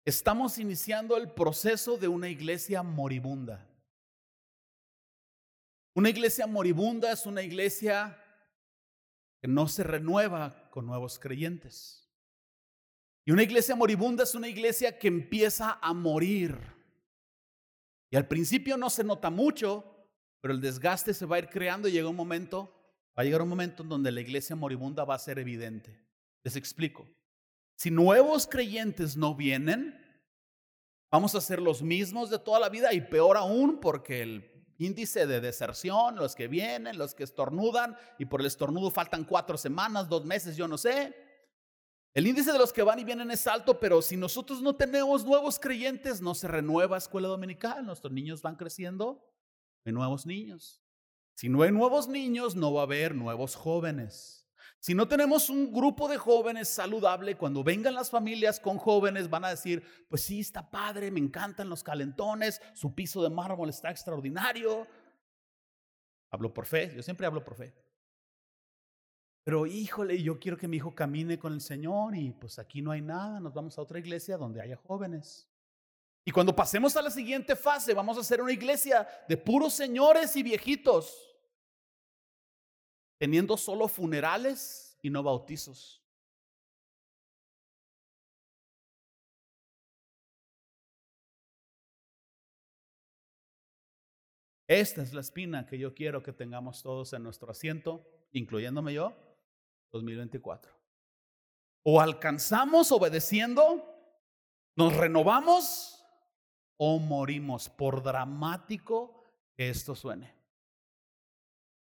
Estamos 0.05 0.59
iniciando 0.59 1.17
el 1.17 1.31
proceso 1.31 1.97
de 1.97 2.09
una 2.09 2.29
iglesia 2.29 2.83
moribunda. 2.83 3.67
Una 5.95 6.11
iglesia 6.11 6.47
moribunda 6.47 7.11
es 7.11 7.25
una 7.25 7.43
iglesia 7.43 8.21
que 9.41 9.49
no 9.49 9.67
se 9.67 9.83
renueva 9.83 10.69
con 10.71 10.85
nuevos 10.85 11.19
creyentes. 11.19 12.07
Y 13.25 13.31
una 13.31 13.45
iglesia 13.45 13.75
moribunda 13.75 14.25
es 14.25 14.35
una 14.35 14.49
iglesia 14.49 14.99
que 14.99 15.09
empieza 15.09 15.79
a 15.81 15.95
morir. 15.95 16.59
Y 18.11 18.17
al 18.17 18.29
principio 18.29 18.77
no 18.77 18.91
se 18.91 19.05
nota 19.05 19.31
mucho, 19.31 19.85
pero 20.43 20.53
el 20.53 20.61
desgaste 20.61 21.15
se 21.15 21.25
va 21.25 21.37
a 21.37 21.39
ir 21.39 21.49
creando 21.49 21.89
y 21.89 21.93
llega 21.93 22.09
un 22.09 22.17
momento, 22.17 22.67
va 23.17 23.23
a 23.23 23.25
llegar 23.25 23.41
un 23.41 23.49
momento 23.49 23.83
en 23.83 23.89
donde 23.89 24.13
la 24.13 24.21
iglesia 24.21 24.55
moribunda 24.55 25.05
va 25.05 25.15
a 25.15 25.19
ser 25.19 25.39
evidente. 25.39 25.99
Les 26.43 26.57
explico. 26.57 27.09
Si 27.77 27.91
nuevos 27.91 28.47
creyentes 28.47 29.17
no 29.17 29.35
vienen, 29.35 30.01
vamos 31.11 31.35
a 31.35 31.41
ser 31.41 31.61
los 31.61 31.83
mismos 31.83 32.31
de 32.31 32.39
toda 32.39 32.61
la 32.61 32.69
vida 32.69 32.93
y 32.93 33.01
peor 33.01 33.37
aún 33.37 33.79
porque 33.81 34.23
el 34.23 34.55
índice 34.79 35.27
de 35.27 35.41
deserción, 35.41 36.17
los 36.17 36.35
que 36.35 36.49
vienen, 36.49 36.99
los 36.99 37.15
que 37.15 37.25
estornudan 37.25 37.97
y 38.19 38.27
por 38.27 38.41
el 38.41 38.47
estornudo 38.47 38.91
faltan 38.91 39.25
cuatro 39.25 39.57
semanas, 39.57 40.09
dos 40.09 40.25
meses, 40.25 40.57
yo 40.57 40.69
no 40.69 40.79
sé. 40.79 41.15
El 42.15 42.29
índice 42.29 42.53
de 42.53 42.59
los 42.59 42.73
que 42.73 42.85
van 42.85 43.01
y 43.01 43.05
vienen 43.05 43.31
es 43.33 43.47
alto, 43.47 43.81
pero 43.81 44.01
si 44.01 44.17
nosotros 44.17 44.63
no 44.63 44.77
tenemos 44.77 45.25
nuevos 45.25 45.59
creyentes, 45.59 46.21
no 46.21 46.35
se 46.35 46.47
renueva 46.47 46.97
escuela 46.97 47.27
dominical, 47.27 47.85
nuestros 47.85 48.13
niños 48.13 48.41
van 48.41 48.55
creciendo, 48.55 49.25
hay 49.85 49.93
nuevos 49.93 50.25
niños. 50.25 50.81
Si 51.35 51.49
no 51.49 51.63
hay 51.63 51.73
nuevos 51.73 52.07
niños, 52.07 52.55
no 52.55 52.73
va 52.73 52.83
a 52.83 52.85
haber 52.85 53.17
nuevos 53.17 53.57
jóvenes. 53.57 54.44
Si 54.85 54.95
no 54.95 55.09
tenemos 55.09 55.49
un 55.49 55.73
grupo 55.73 56.09
de 56.09 56.19
jóvenes 56.19 56.69
saludable, 56.69 57.39
cuando 57.39 57.65
vengan 57.65 57.95
las 57.95 58.11
familias 58.11 58.61
con 58.61 58.77
jóvenes 58.77 59.31
van 59.31 59.47
a 59.47 59.49
decir, 59.49 59.83
pues 60.11 60.21
sí, 60.21 60.41
está 60.41 60.71
padre, 60.71 61.11
me 61.11 61.21
encantan 61.21 61.71
los 61.71 61.83
calentones, 61.83 62.61
su 62.75 62.95
piso 62.95 63.23
de 63.23 63.31
mármol 63.31 63.71
está 63.71 63.91
extraordinario. 63.91 64.87
Hablo 66.31 66.53
por 66.53 66.67
fe, 66.67 66.93
yo 66.95 67.03
siempre 67.03 67.27
hablo 67.27 67.43
por 67.43 67.55
fe. 67.55 67.75
Pero 69.43 69.65
híjole, 69.65 70.23
yo 70.23 70.39
quiero 70.39 70.59
que 70.59 70.69
mi 70.69 70.77
hijo 70.77 70.95
camine 70.95 71.39
con 71.39 71.55
el 71.55 71.63
Señor 71.63 72.15
y 72.15 72.33
pues 72.33 72.59
aquí 72.59 72.83
no 72.83 72.91
hay 72.91 73.01
nada, 73.01 73.41
nos 73.41 73.55
vamos 73.55 73.79
a 73.79 73.81
otra 73.81 73.99
iglesia 73.99 74.37
donde 74.37 74.61
haya 74.61 74.77
jóvenes. 74.77 75.49
Y 76.27 76.31
cuando 76.31 76.55
pasemos 76.55 76.95
a 76.99 77.01
la 77.01 77.11
siguiente 77.11 77.57
fase, 77.57 77.95
vamos 77.95 78.19
a 78.19 78.21
hacer 78.21 78.43
una 78.43 78.53
iglesia 78.53 79.09
de 79.31 79.39
puros 79.39 79.73
señores 79.73 80.37
y 80.37 80.43
viejitos 80.43 81.34
teniendo 83.25 83.57
solo 83.57 83.89
funerales 83.89 84.99
y 85.01 85.09
no 85.09 85.23
bautizos. 85.23 86.05
Esta 94.69 95.01
es 95.01 95.15
la 95.15 95.23
espina 95.23 95.65
que 95.65 95.79
yo 95.79 95.95
quiero 95.95 96.23
que 96.23 96.35
tengamos 96.35 96.83
todos 96.83 97.15
en 97.15 97.23
nuestro 97.23 97.51
asiento, 97.51 98.07
incluyéndome 98.33 98.93
yo, 98.93 99.17
2024. 99.93 100.71
O 101.85 102.03
alcanzamos 102.03 102.93
obedeciendo, 102.93 103.91
nos 104.77 104.95
renovamos 104.95 106.05
o 106.77 106.99
morimos, 106.99 107.71
por 107.71 108.03
dramático 108.03 109.25
que 109.57 109.71
esto 109.71 109.95
suene. 109.95 110.44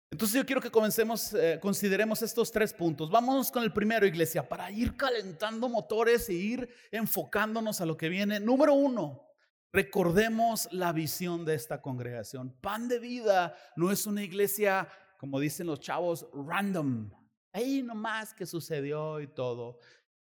Entonces 0.10 0.38
yo 0.38 0.46
quiero 0.46 0.62
que 0.62 0.72
comencemos, 0.72 1.34
eh, 1.34 1.60
consideremos 1.62 2.22
estos 2.22 2.52
tres 2.52 2.74
puntos. 2.74 3.12
Vamos 3.12 3.52
con 3.52 3.64
el 3.64 3.74
primero, 3.74 4.06
iglesia, 4.06 4.48
para 4.48 4.72
ir 4.72 4.96
calentando 4.96 5.68
motores 5.68 6.30
e 6.30 6.34
ir 6.34 6.70
enfocándonos 6.92 7.82
a 7.82 7.86
lo 7.86 7.98
que 7.98 8.08
viene. 8.08 8.40
Número 8.40 8.74
uno, 8.74 9.28
recordemos 9.74 10.70
la 10.72 10.94
visión 10.94 11.44
de 11.44 11.56
esta 11.56 11.82
congregación. 11.82 12.56
Pan 12.62 12.88
de 12.88 13.00
vida 13.00 13.56
no 13.76 13.92
es 13.92 14.08
una 14.08 14.24
iglesia, 14.24 14.88
como 15.20 15.42
dicen 15.42 15.68
los 15.68 15.82
chavos, 15.82 16.26
random. 16.34 17.12
Ahí 17.52 17.84
nomás 17.84 18.34
que 18.34 18.46
sucedió 18.46 19.20
y 19.20 19.28
todo. 19.28 19.78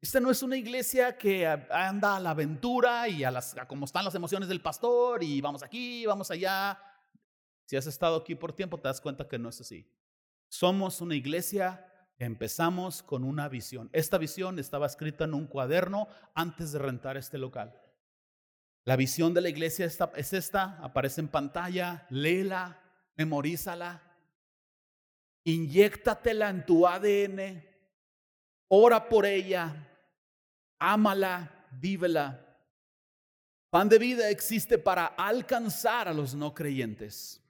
Esta 0.02 0.20
no 0.20 0.32
es 0.32 0.42
una 0.42 0.58
iglesia 0.58 1.18
que 1.20 1.46
anda 1.46 2.16
a 2.16 2.20
la 2.20 2.32
aventura 2.32 3.08
y 3.10 3.24
a, 3.24 3.30
las, 3.30 3.56
a 3.56 3.68
como 3.68 3.86
están 3.86 4.06
las 4.06 4.16
emociones 4.16 4.50
del 4.50 4.62
pastor 4.62 5.22
y 5.24 5.40
vamos 5.40 5.62
aquí, 5.62 6.04
vamos 6.08 6.32
allá. 6.32 6.80
Si 7.68 7.78
has 7.78 7.86
estado 7.86 8.16
aquí 8.16 8.34
por 8.34 8.54
tiempo, 8.54 8.80
te 8.80 8.88
das 8.88 9.00
cuenta 9.00 9.28
que 9.28 9.38
no 9.38 9.50
es 9.50 9.62
así. 9.62 9.88
Somos 10.50 11.00
una 11.02 11.14
iglesia 11.14 11.88
empezamos 12.20 13.04
con 13.04 13.24
una 13.24 13.48
visión. 13.48 13.90
Esta 13.94 14.18
visión 14.18 14.60
estaba 14.60 14.88
escrita 14.88 15.26
en 15.26 15.34
un 15.34 15.48
cuaderno 15.48 16.08
antes 16.34 16.72
de 16.72 16.80
rentar 16.80 17.18
este 17.18 17.38
local. 17.38 17.80
La 18.86 18.96
visión 18.96 19.34
de 19.34 19.42
la 19.42 19.50
iglesia 19.50 19.86
es 19.86 20.34
esta, 20.34 20.78
aparece 20.82 21.22
en 21.22 21.28
pantalla, 21.28 22.08
léela, 22.10 22.82
memorízala, 23.16 24.02
inyéctatela 25.44 26.50
en 26.50 26.66
tu 26.66 26.88
ADN, 26.88 27.64
ora 28.70 29.10
por 29.10 29.26
ella, 29.26 29.90
ámala, 30.80 31.68
vívela. 31.72 32.44
Pan 33.70 33.90
de 33.90 34.00
vida 34.00 34.30
existe 34.30 34.78
para 34.78 35.06
alcanzar 35.06 36.08
a 36.08 36.14
los 36.14 36.34
no 36.34 36.54
creyentes. 36.54 37.44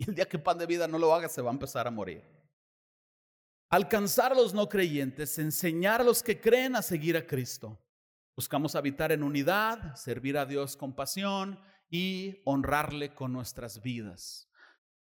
Y 0.00 0.08
el 0.08 0.14
día 0.14 0.26
que 0.26 0.38
pan 0.38 0.56
de 0.56 0.64
vida 0.64 0.88
no 0.88 0.98
lo 0.98 1.14
haga, 1.14 1.28
se 1.28 1.42
va 1.42 1.50
a 1.50 1.52
empezar 1.52 1.86
a 1.86 1.90
morir. 1.90 2.24
Alcanzar 3.68 4.32
a 4.32 4.34
los 4.34 4.54
no 4.54 4.66
creyentes, 4.66 5.38
enseñar 5.38 6.00
a 6.00 6.04
los 6.04 6.22
que 6.22 6.40
creen 6.40 6.74
a 6.74 6.80
seguir 6.80 7.18
a 7.18 7.26
Cristo. 7.26 7.78
Buscamos 8.34 8.74
habitar 8.74 9.12
en 9.12 9.22
unidad, 9.22 9.94
servir 9.96 10.38
a 10.38 10.46
Dios 10.46 10.74
con 10.74 10.94
pasión 10.94 11.60
y 11.90 12.40
honrarle 12.46 13.14
con 13.14 13.30
nuestras 13.34 13.82
vidas. 13.82 14.50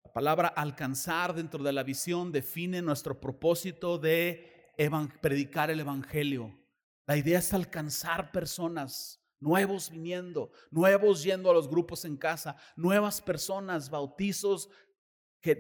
La 0.06 0.14
palabra 0.14 0.48
alcanzar 0.48 1.34
dentro 1.36 1.62
de 1.62 1.74
la 1.74 1.84
visión 1.84 2.32
define 2.32 2.82
nuestro 2.82 3.20
propósito 3.20 3.98
de 3.98 4.72
predicar 5.20 5.70
el 5.72 5.82
Evangelio. 5.82 6.58
La 7.06 7.18
idea 7.18 7.40
es 7.40 7.54
alcanzar 7.54 8.32
personas, 8.32 9.22
nuevos 9.42 9.90
viniendo, 9.90 10.52
nuevos 10.72 11.22
yendo 11.22 11.52
a 11.52 11.54
los 11.54 11.70
grupos 11.70 12.06
en 12.06 12.18
casa, 12.18 12.56
nuevas 12.76 13.22
personas, 13.22 13.90
bautizos, 13.90 14.70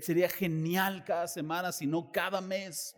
sería 0.01 0.29
genial 0.29 1.03
cada 1.03 1.27
semana, 1.27 1.71
sino 1.71 2.11
cada 2.11 2.41
mes. 2.41 2.95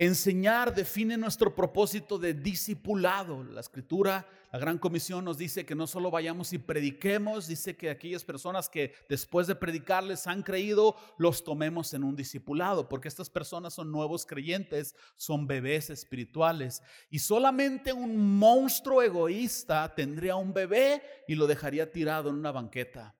Enseñar 0.00 0.74
define 0.74 1.18
nuestro 1.18 1.54
propósito 1.54 2.18
de 2.18 2.32
discipulado. 2.32 3.44
La 3.44 3.60
escritura, 3.60 4.26
la 4.50 4.58
gran 4.58 4.78
comisión 4.78 5.26
nos 5.26 5.36
dice 5.36 5.66
que 5.66 5.74
no 5.74 5.86
solo 5.86 6.10
vayamos 6.10 6.54
y 6.54 6.58
prediquemos, 6.58 7.46
dice 7.46 7.76
que 7.76 7.90
aquellas 7.90 8.24
personas 8.24 8.70
que 8.70 8.94
después 9.10 9.46
de 9.46 9.56
predicarles 9.56 10.26
han 10.26 10.42
creído, 10.42 10.96
los 11.18 11.44
tomemos 11.44 11.92
en 11.92 12.02
un 12.02 12.16
discipulado, 12.16 12.88
porque 12.88 13.08
estas 13.08 13.28
personas 13.28 13.74
son 13.74 13.92
nuevos 13.92 14.24
creyentes, 14.24 14.96
son 15.16 15.46
bebés 15.46 15.90
espirituales. 15.90 16.82
Y 17.10 17.18
solamente 17.18 17.92
un 17.92 18.38
monstruo 18.38 19.02
egoísta 19.02 19.94
tendría 19.94 20.34
un 20.34 20.54
bebé 20.54 21.02
y 21.28 21.34
lo 21.34 21.46
dejaría 21.46 21.92
tirado 21.92 22.30
en 22.30 22.36
una 22.36 22.52
banqueta. 22.52 23.19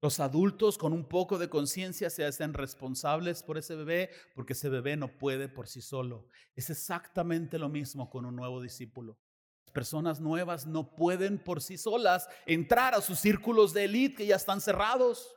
Los 0.00 0.20
adultos 0.20 0.78
con 0.78 0.92
un 0.92 1.04
poco 1.04 1.38
de 1.38 1.48
conciencia 1.48 2.08
se 2.08 2.24
hacen 2.24 2.54
responsables 2.54 3.42
por 3.42 3.58
ese 3.58 3.74
bebé 3.74 4.10
porque 4.34 4.52
ese 4.52 4.68
bebé 4.68 4.96
no 4.96 5.18
puede 5.18 5.48
por 5.48 5.66
sí 5.66 5.80
solo. 5.80 6.28
Es 6.54 6.70
exactamente 6.70 7.58
lo 7.58 7.68
mismo 7.68 8.08
con 8.08 8.24
un 8.24 8.36
nuevo 8.36 8.60
discípulo. 8.60 9.18
Las 9.64 9.72
personas 9.72 10.20
nuevas 10.20 10.66
no 10.66 10.94
pueden 10.94 11.38
por 11.38 11.60
sí 11.60 11.76
solas 11.76 12.28
entrar 12.46 12.94
a 12.94 13.00
sus 13.00 13.18
círculos 13.18 13.74
de 13.74 13.84
élite 13.84 14.14
que 14.16 14.26
ya 14.26 14.36
están 14.36 14.60
cerrados. 14.60 15.34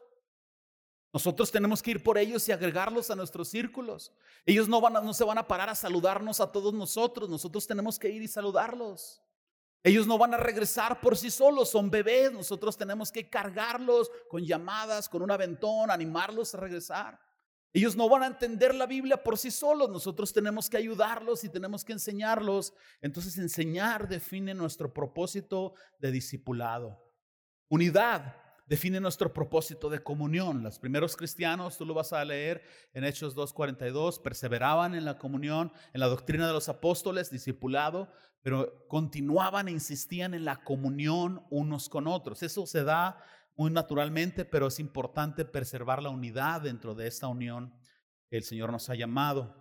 Nosotros 1.11 1.51
tenemos 1.51 1.81
que 1.81 1.91
ir 1.91 2.03
por 2.03 2.19
ellos 2.19 2.47
y 2.47 2.51
agregarlos 2.51 3.09
a 3.09 3.15
nuestros 3.15 3.49
círculos. 3.49 4.13
Ellos 4.45 4.69
no, 4.69 4.79
van 4.79 4.93
no 4.93 5.13
se 5.13 5.23
van 5.23 5.39
a 5.39 5.47
parar 5.47 5.69
a 5.69 5.75
saludarnos 5.75 6.39
a 6.39 6.51
todos 6.51 6.73
nosotros. 6.73 7.29
Nosotros 7.29 7.65
tenemos 7.65 7.97
que 7.97 8.09
ir 8.09 8.21
y 8.21 8.27
saludarlos. 8.27 9.21
Ellos 9.83 10.05
no 10.05 10.17
van 10.17 10.33
a 10.33 10.37
regresar 10.37 11.01
por 11.01 11.17
sí 11.17 11.31
solos, 11.31 11.69
son 11.69 11.89
bebés. 11.89 12.31
Nosotros 12.31 12.77
tenemos 12.77 13.11
que 13.11 13.29
cargarlos 13.29 14.11
con 14.29 14.43
llamadas, 14.45 15.09
con 15.09 15.21
un 15.21 15.31
aventón, 15.31 15.89
animarlos 15.89 16.53
a 16.53 16.59
regresar. 16.59 17.19
Ellos 17.73 17.95
no 17.95 18.09
van 18.09 18.23
a 18.23 18.27
entender 18.27 18.75
la 18.75 18.85
Biblia 18.85 19.23
por 19.23 19.37
sí 19.37 19.49
solos. 19.49 19.89
Nosotros 19.89 20.33
tenemos 20.33 20.69
que 20.69 20.77
ayudarlos 20.77 21.43
y 21.43 21.49
tenemos 21.49 21.83
que 21.83 21.93
enseñarlos. 21.93 22.73
Entonces 23.01 23.37
enseñar 23.37 24.07
define 24.07 24.53
nuestro 24.53 24.93
propósito 24.93 25.73
de 25.99 26.11
discipulado. 26.11 27.01
Unidad 27.69 28.40
define 28.71 29.01
nuestro 29.01 29.33
propósito 29.33 29.89
de 29.89 30.01
comunión. 30.01 30.63
Los 30.63 30.79
primeros 30.79 31.17
cristianos, 31.17 31.77
tú 31.77 31.85
lo 31.85 31.93
vas 31.93 32.13
a 32.13 32.23
leer 32.23 32.63
en 32.93 33.03
Hechos 33.03 33.35
2.42, 33.35 34.21
perseveraban 34.21 34.95
en 34.95 35.03
la 35.03 35.17
comunión, 35.17 35.73
en 35.93 35.99
la 35.99 36.07
doctrina 36.07 36.47
de 36.47 36.53
los 36.53 36.69
apóstoles, 36.69 37.29
discipulado, 37.29 38.09
pero 38.41 38.87
continuaban 38.87 39.67
e 39.67 39.71
insistían 39.71 40.33
en 40.33 40.45
la 40.45 40.63
comunión 40.63 41.45
unos 41.49 41.89
con 41.89 42.07
otros. 42.07 42.43
Eso 42.43 42.65
se 42.65 42.85
da 42.85 43.21
muy 43.57 43.71
naturalmente, 43.71 44.45
pero 44.45 44.67
es 44.67 44.79
importante 44.79 45.43
preservar 45.43 46.01
la 46.01 46.09
unidad 46.09 46.61
dentro 46.61 46.95
de 46.95 47.07
esta 47.07 47.27
unión 47.27 47.73
que 48.29 48.37
el 48.37 48.43
Señor 48.43 48.71
nos 48.71 48.89
ha 48.89 48.95
llamado. 48.95 49.53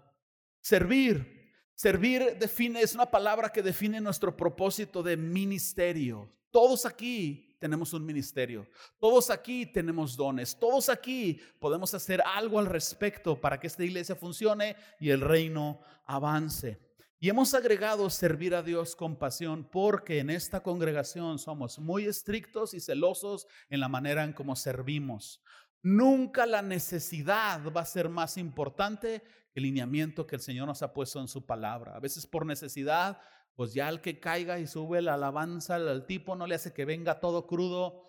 Servir. 0.61 1.51
Servir 1.75 2.37
define, 2.39 2.81
es 2.81 2.95
una 2.95 3.11
palabra 3.11 3.49
que 3.49 3.61
define 3.61 4.01
nuestro 4.01 4.37
propósito 4.37 5.03
de 5.03 5.17
ministerio. 5.17 6.33
Todos 6.53 6.87
aquí 6.87 7.50
tenemos 7.61 7.93
un 7.93 8.05
ministerio, 8.05 8.67
todos 8.99 9.31
aquí 9.31 9.67
tenemos 9.67 10.17
dones, 10.17 10.59
todos 10.59 10.89
aquí 10.89 11.41
podemos 11.61 11.93
hacer 11.95 12.23
algo 12.25 12.59
al 12.59 12.67
respecto 12.67 13.41
para 13.41 13.61
que 13.61 13.67
esta 13.67 13.85
iglesia 13.85 14.17
funcione 14.17 14.77
y 14.99 15.11
el 15.11 15.21
reino 15.21 15.81
avance. 16.07 16.81
Y 17.23 17.29
hemos 17.29 17.53
agregado 17.53 18.09
servir 18.09 18.55
a 18.55 18.63
Dios 18.63 18.97
con 18.97 19.15
pasión 19.15 19.69
porque 19.71 20.21
en 20.21 20.31
esta 20.31 20.63
congregación 20.63 21.39
somos 21.39 21.79
muy 21.79 22.07
estrictos 22.07 22.73
y 22.73 22.81
celosos 22.81 23.47
en 23.69 23.81
la 23.81 23.89
manera 23.89 24.25
en 24.25 24.33
cómo 24.33 24.57
servimos. 24.57 25.43
Nunca 25.83 26.47
la 26.47 26.63
necesidad 26.63 27.61
va 27.77 27.83
a 27.83 27.87
ser 27.87 28.09
más 28.09 28.39
importante 28.39 29.23
que 29.53 29.61
el 29.61 29.65
lineamiento 29.65 30.27
que 30.27 30.37
el 30.37 30.43
Señor 30.43 30.67
nos 30.67 30.81
ha 30.81 30.95
puesto 30.95 31.21
en 31.21 31.29
su 31.29 31.45
palabra. 31.45 31.95
A 31.95 32.01
veces 32.01 32.27
por 32.27 32.47
necesidad, 32.47 33.21
pues 33.61 33.75
ya 33.75 33.91
el 33.91 34.01
que 34.01 34.19
caiga 34.19 34.59
y 34.59 34.67
sube 34.67 35.03
la 35.03 35.13
alabanza 35.13 35.75
al 35.75 36.07
tipo 36.07 36.35
no 36.35 36.47
le 36.47 36.55
hace 36.55 36.73
que 36.73 36.87
venga 36.87 37.21
todo 37.21 37.47
crudo, 37.47 38.03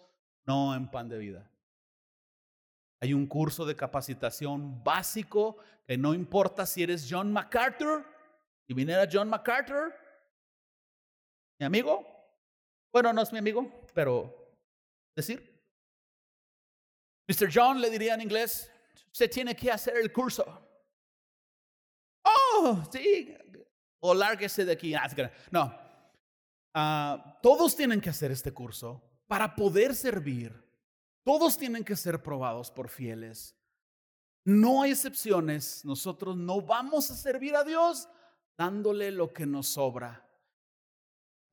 no 0.46 0.74
en 0.74 0.90
pan 0.90 1.10
de 1.10 1.18
vida. 1.18 1.52
Hay 3.02 3.14
un 3.14 3.28
curso 3.28 3.66
de 3.66 3.76
capacitación 3.76 4.82
básico 4.82 5.58
que 5.86 5.98
no 5.98 6.14
importa 6.14 6.66
si 6.66 6.84
eres 6.84 7.06
John 7.10 7.34
MacArthur 7.34 8.06
y 8.66 8.74
viniera 8.74 9.10
John 9.12 9.28
MacArthur, 9.28 9.94
mi 11.60 11.66
amigo, 11.66 12.08
bueno, 12.94 13.12
no 13.12 13.22
es 13.22 13.34
mi 13.34 13.40
amigo, 13.40 13.70
pero 13.94 14.56
decir, 15.14 15.62
Mr. 17.28 17.50
John 17.54 17.82
le 17.82 17.90
diría 17.90 18.14
en 18.14 18.22
inglés, 18.22 18.72
se 19.12 19.28
tiene 19.28 19.54
que 19.54 19.70
hacer 19.70 19.98
el 19.98 20.14
curso. 20.14 20.46
Oh, 22.24 22.82
sí, 22.90 23.36
o 24.02 24.14
lárguese 24.14 24.66
de 24.66 24.74
aquí. 24.74 24.94
Ah, 24.94 25.10
no, 25.52 25.74
ah, 26.74 27.40
todos 27.42 27.76
tienen 27.76 28.02
que 28.02 28.10
hacer 28.10 28.32
este 28.32 28.52
curso 28.52 29.02
para 29.28 29.56
poder 29.56 29.96
servir. 29.96 30.62
Todos 31.24 31.58
tienen 31.58 31.84
que 31.84 31.96
ser 31.96 32.22
probados 32.22 32.70
por 32.70 32.90
fieles. 32.90 33.56
No 34.44 34.82
hay 34.82 34.92
excepciones. 34.92 35.86
Nosotros 35.86 36.36
no 36.36 36.62
vamos 36.62 37.10
a 37.12 37.16
servir 37.16 37.56
a 37.56 37.64
Dios 37.64 38.10
dándole 38.58 39.12
lo 39.12 39.32
que 39.32 39.46
nos 39.46 39.68
sobra. 39.68 40.28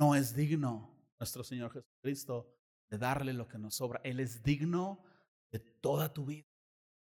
No 0.01 0.15
es 0.15 0.35
digno 0.35 0.91
nuestro 1.19 1.45
Señor 1.45 1.73
Jesucristo 1.73 2.55
de 2.89 2.99
darle 2.99 3.33
lo 3.33 3.47
que 3.47 3.59
nos 3.59 3.75
sobra. 3.75 4.01
Él 4.05 4.21
es 4.21 4.43
digno 4.43 5.05
de 5.51 5.59
toda 5.59 6.13
tu 6.13 6.25
vida. 6.25 6.47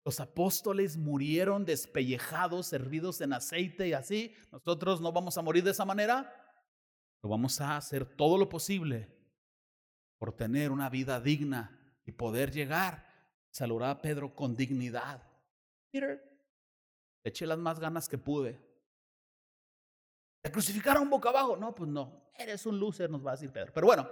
Los 0.05 0.19
apóstoles 0.19 0.97
murieron 0.97 1.65
despellejados, 1.65 2.67
servidos 2.67 3.21
en 3.21 3.33
aceite 3.33 3.87
y 3.87 3.93
así. 3.93 4.35
Nosotros 4.51 5.01
no 5.01 5.11
vamos 5.11 5.35
a 5.35 5.41
morir 5.41 5.63
de 5.63 5.71
esa 5.71 5.83
manera, 5.83 6.31
pero 7.19 7.31
vamos 7.31 7.59
a 7.59 7.75
hacer 7.75 8.05
todo 8.05 8.37
lo 8.37 8.47
posible 8.47 9.09
por 10.19 10.31
tener 10.31 10.69
una 10.69 10.91
vida 10.91 11.19
digna 11.19 11.97
y 12.05 12.11
poder 12.11 12.51
llegar. 12.51 13.03
Saludar 13.49 13.89
a 13.89 14.01
Pedro 14.01 14.35
con 14.35 14.55
dignidad. 14.55 15.23
Peter, 15.89 16.21
eché 17.23 17.47
las 17.47 17.57
más 17.57 17.79
ganas 17.79 18.07
que 18.07 18.19
pude. 18.19 18.61
¿Te 20.43 20.51
crucificaron 20.51 21.09
boca 21.09 21.29
abajo? 21.29 21.57
No, 21.57 21.73
pues 21.73 21.89
no. 21.89 22.29
Eres 22.37 22.63
un 22.67 22.79
loser, 22.79 23.09
nos 23.09 23.25
va 23.25 23.31
a 23.31 23.35
decir 23.35 23.51
Pedro. 23.51 23.71
Pero 23.73 23.87
bueno. 23.87 24.07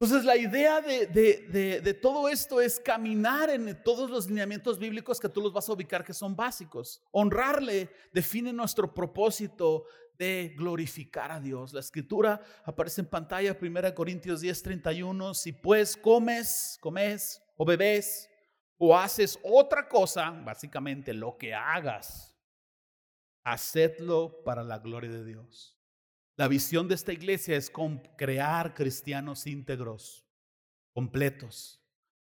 Entonces 0.00 0.24
la 0.24 0.36
idea 0.36 0.80
de, 0.80 1.06
de, 1.08 1.80
de, 1.80 1.94
todo 1.94 2.28
esto 2.28 2.60
es 2.60 2.78
caminar 2.78 3.50
en 3.50 3.82
todos 3.82 4.08
los 4.08 4.28
lineamientos 4.28 4.78
bíblicos 4.78 5.18
que 5.18 5.28
tú 5.28 5.40
los 5.40 5.52
vas 5.52 5.68
a 5.68 5.72
ubicar 5.72 6.04
que 6.04 6.14
son 6.14 6.36
básicos. 6.36 7.02
Honrarle 7.10 7.90
define 8.12 8.52
nuestro 8.52 8.94
propósito 8.94 9.86
de 10.16 10.54
glorificar 10.56 11.32
a 11.32 11.40
Dios. 11.40 11.72
La 11.72 11.80
escritura 11.80 12.40
aparece 12.64 13.00
en 13.00 13.08
pantalla, 13.08 13.58
1 13.60 13.94
Corintios 13.96 14.40
10, 14.40 14.62
31. 14.62 15.34
Si 15.34 15.52
pues 15.52 15.96
comes, 15.96 16.78
comes 16.80 17.42
o 17.56 17.64
bebes 17.64 18.30
o 18.76 18.96
haces 18.96 19.36
otra 19.42 19.88
cosa, 19.88 20.30
básicamente 20.30 21.12
lo 21.12 21.36
que 21.36 21.54
hagas 21.54 22.36
hacedlo 23.44 24.42
para 24.44 24.62
la 24.62 24.78
gloria 24.78 25.10
de 25.10 25.24
Dios. 25.24 25.77
La 26.38 26.46
visión 26.46 26.86
de 26.86 26.94
esta 26.94 27.12
iglesia 27.12 27.56
es 27.56 27.68
crear 28.16 28.72
cristianos 28.72 29.44
íntegros, 29.44 30.24
completos, 30.94 31.82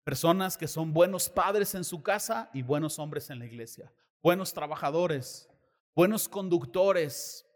personas 0.03 0.59
que 0.59 0.67
son 0.67 0.93
buenos 0.93 1.29
padres 1.29 1.73
en 1.77 1.85
su 1.85 2.03
casa 2.03 2.51
y 2.53 2.63
buenos 2.63 2.99
hombres 2.99 3.31
en 3.31 3.39
la 3.39 3.47
iglesia, 3.47 3.95
buenos 4.21 4.53
trabajadores, 4.53 5.49
buenos 5.95 6.29
conductores, 6.29 7.47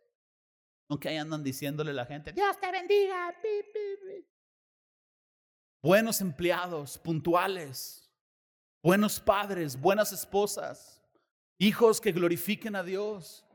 aunque 0.88 1.08
ahí 1.08 1.16
andan 1.16 1.42
diciéndole 1.42 1.90
a 1.90 1.94
la 1.94 2.06
gente, 2.06 2.32
Dios 2.32 2.60
te 2.60 2.70
bendiga, 2.70 3.34
buenos 5.82 6.20
empleados, 6.20 6.96
puntuales, 6.96 8.08
buenos 8.84 9.18
padres, 9.18 9.80
buenas 9.80 10.12
esposas, 10.12 11.02
hijos 11.58 12.00
que 12.00 12.12
glorifiquen 12.12 12.76
a 12.76 12.84
Dios. 12.84 13.45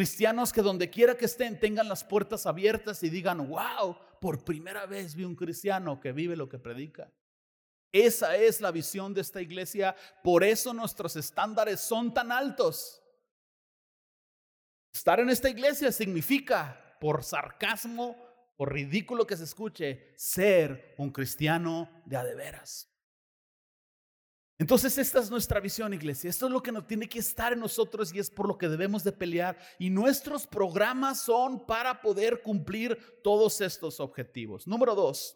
Cristianos 0.00 0.50
que 0.50 0.62
donde 0.62 0.88
quiera 0.88 1.14
que 1.14 1.26
estén 1.26 1.60
tengan 1.60 1.86
las 1.86 2.04
puertas 2.04 2.46
abiertas 2.46 3.02
y 3.02 3.10
digan, 3.10 3.46
wow, 3.46 3.98
por 4.18 4.42
primera 4.46 4.86
vez 4.86 5.14
vi 5.14 5.24
un 5.24 5.36
cristiano 5.36 6.00
que 6.00 6.12
vive 6.12 6.36
lo 6.36 6.48
que 6.48 6.58
predica. 6.58 7.12
Esa 7.92 8.34
es 8.34 8.62
la 8.62 8.70
visión 8.70 9.12
de 9.12 9.20
esta 9.20 9.42
iglesia, 9.42 9.94
por 10.24 10.42
eso 10.42 10.72
nuestros 10.72 11.16
estándares 11.16 11.80
son 11.80 12.14
tan 12.14 12.32
altos. 12.32 13.02
Estar 14.90 15.20
en 15.20 15.28
esta 15.28 15.50
iglesia 15.50 15.92
significa, 15.92 16.96
por 16.98 17.22
sarcasmo, 17.22 18.16
por 18.56 18.72
ridículo 18.72 19.26
que 19.26 19.36
se 19.36 19.44
escuche, 19.44 20.14
ser 20.16 20.94
un 20.96 21.10
cristiano 21.10 21.90
de 22.06 22.16
a 22.16 22.24
de 22.24 22.34
veras. 22.34 22.88
Entonces 24.60 24.98
esta 24.98 25.20
es 25.20 25.30
nuestra 25.30 25.58
visión, 25.58 25.94
iglesia. 25.94 26.28
Esto 26.28 26.44
es 26.44 26.52
lo 26.52 26.62
que 26.62 26.70
nos 26.70 26.86
tiene 26.86 27.08
que 27.08 27.18
estar 27.18 27.54
en 27.54 27.60
nosotros 27.60 28.14
y 28.14 28.18
es 28.18 28.28
por 28.28 28.46
lo 28.46 28.58
que 28.58 28.68
debemos 28.68 29.02
de 29.02 29.10
pelear. 29.10 29.56
Y 29.78 29.88
nuestros 29.88 30.46
programas 30.46 31.22
son 31.22 31.64
para 31.64 32.02
poder 32.02 32.42
cumplir 32.42 33.22
todos 33.24 33.62
estos 33.62 34.00
objetivos. 34.00 34.66
Número 34.66 34.94
dos, 34.94 35.34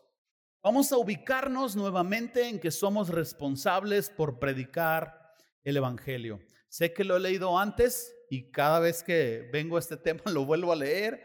vamos 0.63 0.93
a 0.93 0.99
ubicarnos 0.99 1.75
nuevamente 1.75 2.51
en 2.51 2.61
que 2.61 2.71
somos 2.71 3.09
responsables 3.09 4.11
por 4.11 4.39
predicar 4.39 5.33
el 5.63 5.79
Evangelio. 5.79 6.39
Sé 6.69 6.93
que 6.93 7.03
lo 7.03 7.17
he 7.17 7.21
leído 7.21 7.59
antes 7.59 8.15
y 8.29 8.51
cada 8.51 8.79
vez 8.79 9.03
que 9.03 9.49
vengo 9.51 9.77
a 9.77 9.81
este 9.81 9.97
tema 9.97 10.21
lo 10.27 10.45
vuelvo 10.45 10.71
a 10.71 10.77
leer, 10.77 11.25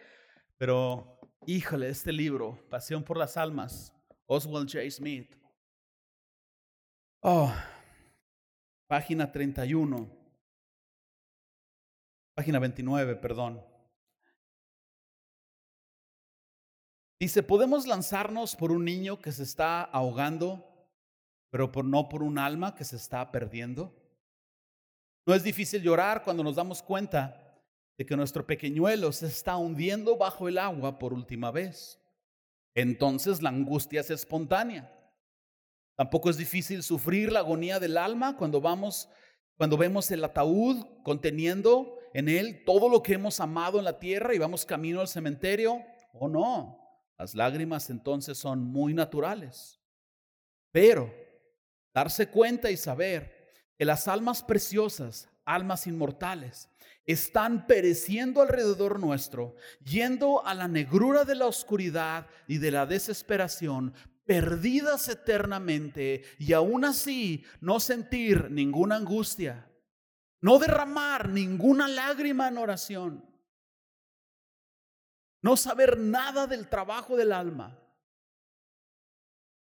pero 0.58 1.20
híjole, 1.46 1.90
este 1.90 2.14
libro, 2.14 2.66
Pasión 2.70 3.04
por 3.04 3.18
las 3.18 3.36
Almas, 3.36 3.94
Oswald 4.26 4.72
J. 4.72 4.90
Smith. 4.90 5.36
Oh, 7.22 7.54
página 8.90 9.32
31, 9.32 10.10
página 12.34 12.58
29, 12.58 13.16
perdón. 13.18 13.64
Dice, 17.20 17.44
podemos 17.44 17.86
lanzarnos 17.86 18.56
por 18.56 18.72
un 18.72 18.84
niño 18.84 19.22
que 19.22 19.32
se 19.32 19.44
está 19.44 19.84
ahogando, 19.84 20.66
pero 21.52 21.72
por, 21.72 21.86
no 21.86 22.10
por 22.10 22.24
un 22.24 22.40
alma 22.40 22.74
que 22.74 22.84
se 22.84 22.96
está 22.96 23.32
perdiendo. 23.32 23.96
No 25.28 25.36
es 25.36 25.44
difícil 25.44 25.84
llorar 25.84 26.24
cuando 26.24 26.44
nos 26.44 26.56
damos 26.56 26.82
cuenta 26.82 27.62
de 27.96 28.08
que 28.08 28.18
nuestro 28.18 28.48
pequeñuelo 28.48 29.12
se 29.12 29.28
está 29.28 29.56
hundiendo 29.56 30.18
bajo 30.18 30.48
el 30.48 30.58
agua 30.58 30.98
por 30.98 31.14
última 31.14 31.52
vez. 31.52 32.02
Entonces 32.74 33.44
la 33.44 33.50
angustia 33.50 34.02
es 34.02 34.10
espontánea. 34.10 34.99
Tampoco 36.00 36.30
es 36.30 36.38
difícil 36.38 36.82
sufrir 36.82 37.30
la 37.30 37.40
agonía 37.40 37.78
del 37.78 37.98
alma 37.98 38.38
cuando 38.38 38.62
vamos, 38.62 39.10
cuando 39.58 39.76
vemos 39.76 40.10
el 40.12 40.24
ataúd 40.24 40.86
conteniendo 41.04 42.00
en 42.14 42.30
él 42.30 42.64
todo 42.64 42.88
lo 42.88 43.04
que 43.04 43.16
hemos 43.16 43.42
amado 43.42 43.80
en 43.80 43.84
la 43.84 44.00
tierra 44.00 44.34
y 44.34 44.38
vamos 44.38 44.66
camino 44.66 45.02
al 45.02 45.10
cementerio. 45.10 45.74
¿O 46.14 46.28
oh, 46.28 46.30
no? 46.30 46.80
Las 47.18 47.36
lágrimas 47.36 47.90
entonces 47.90 48.38
son 48.38 48.64
muy 48.64 48.94
naturales. 48.94 49.78
Pero 50.72 51.14
darse 51.94 52.30
cuenta 52.30 52.72
y 52.72 52.78
saber 52.78 53.52
que 53.78 53.84
las 53.84 54.08
almas 54.08 54.42
preciosas, 54.42 55.28
almas 55.44 55.86
inmortales, 55.86 56.70
están 57.06 57.68
pereciendo 57.68 58.42
alrededor 58.42 59.02
nuestro, 59.02 59.56
yendo 59.84 60.46
a 60.46 60.54
la 60.54 60.70
negrura 60.70 61.26
de 61.26 61.36
la 61.36 61.48
oscuridad 61.48 62.28
y 62.48 62.60
de 62.60 62.72
la 62.72 62.86
desesperación, 62.86 63.94
perdidas 64.30 65.10
eternamente 65.10 66.24
y 66.38 66.54
aún 66.54 66.86
así 66.86 67.44
no 67.62 67.80
sentir 67.80 68.52
ninguna 68.52 68.98
angustia, 68.98 69.68
no 70.40 70.60
derramar 70.60 71.30
ninguna 71.30 71.88
lágrima 71.88 72.48
en 72.48 72.60
oración, 72.60 73.26
no 75.42 75.58
saber 75.58 75.98
nada 75.98 76.46
del 76.46 76.70
trabajo 76.70 77.18
del 77.18 77.32
alma. 77.32 77.84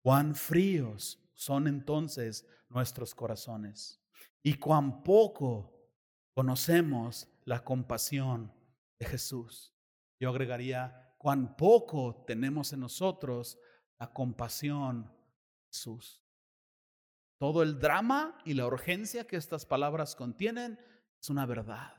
Cuán 0.03 0.35
fríos 0.35 1.19
son 1.33 1.67
entonces 1.67 2.45
nuestros 2.69 3.15
corazones 3.15 3.99
y 4.43 4.53
cuán 4.53 5.01
poco 5.01 5.89
conocemos 6.35 7.27
la 7.43 7.63
compasión 7.63 8.53
de 8.99 9.07
Jesús. 9.07 9.73
Yo 10.19 10.29
agregaría, 10.29 11.15
cuán 11.17 11.57
poco 11.57 12.23
tenemos 12.27 12.71
en 12.71 12.81
nosotros 12.81 13.57
la 13.99 14.11
compasión 14.11 15.11
Jesús. 15.67 16.23
Todo 17.37 17.63
el 17.63 17.79
drama 17.79 18.37
y 18.45 18.53
la 18.53 18.65
urgencia 18.65 19.27
que 19.27 19.35
estas 19.35 19.65
palabras 19.65 20.15
contienen 20.15 20.79
es 21.21 21.29
una 21.29 21.45
verdad. 21.45 21.93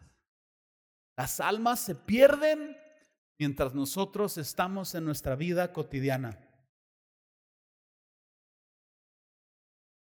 Las 1.16 1.40
almas 1.40 1.80
se 1.80 1.94
pierden 1.94 2.76
mientras 3.38 3.74
nosotros 3.74 4.38
estamos 4.38 4.94
en 4.94 5.04
nuestra 5.04 5.36
vida 5.36 5.72
cotidiana. 5.72 6.38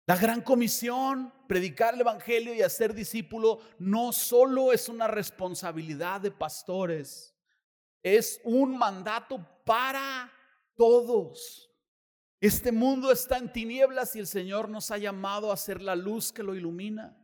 La 0.06 0.16
gran 0.16 0.40
comisión, 0.40 1.32
predicar 1.46 1.94
el 1.94 2.00
Evangelio 2.00 2.54
y 2.54 2.62
hacer 2.62 2.94
discípulo, 2.94 3.60
no 3.78 4.12
solo 4.12 4.72
es 4.72 4.88
una 4.88 5.06
responsabilidad 5.06 6.20
de 6.20 6.30
pastores, 6.30 7.36
es 8.02 8.40
un 8.42 8.78
mandato 8.78 9.46
para 9.64 10.32
todos. 10.74 11.67
Este 12.40 12.70
mundo 12.70 13.10
está 13.10 13.38
en 13.38 13.52
tinieblas 13.52 14.14
y 14.14 14.20
el 14.20 14.26
Señor 14.26 14.68
nos 14.68 14.90
ha 14.90 14.98
llamado 14.98 15.52
a 15.52 15.56
ser 15.56 15.82
la 15.82 15.96
luz 15.96 16.32
que 16.32 16.42
lo 16.44 16.54
ilumina. 16.54 17.16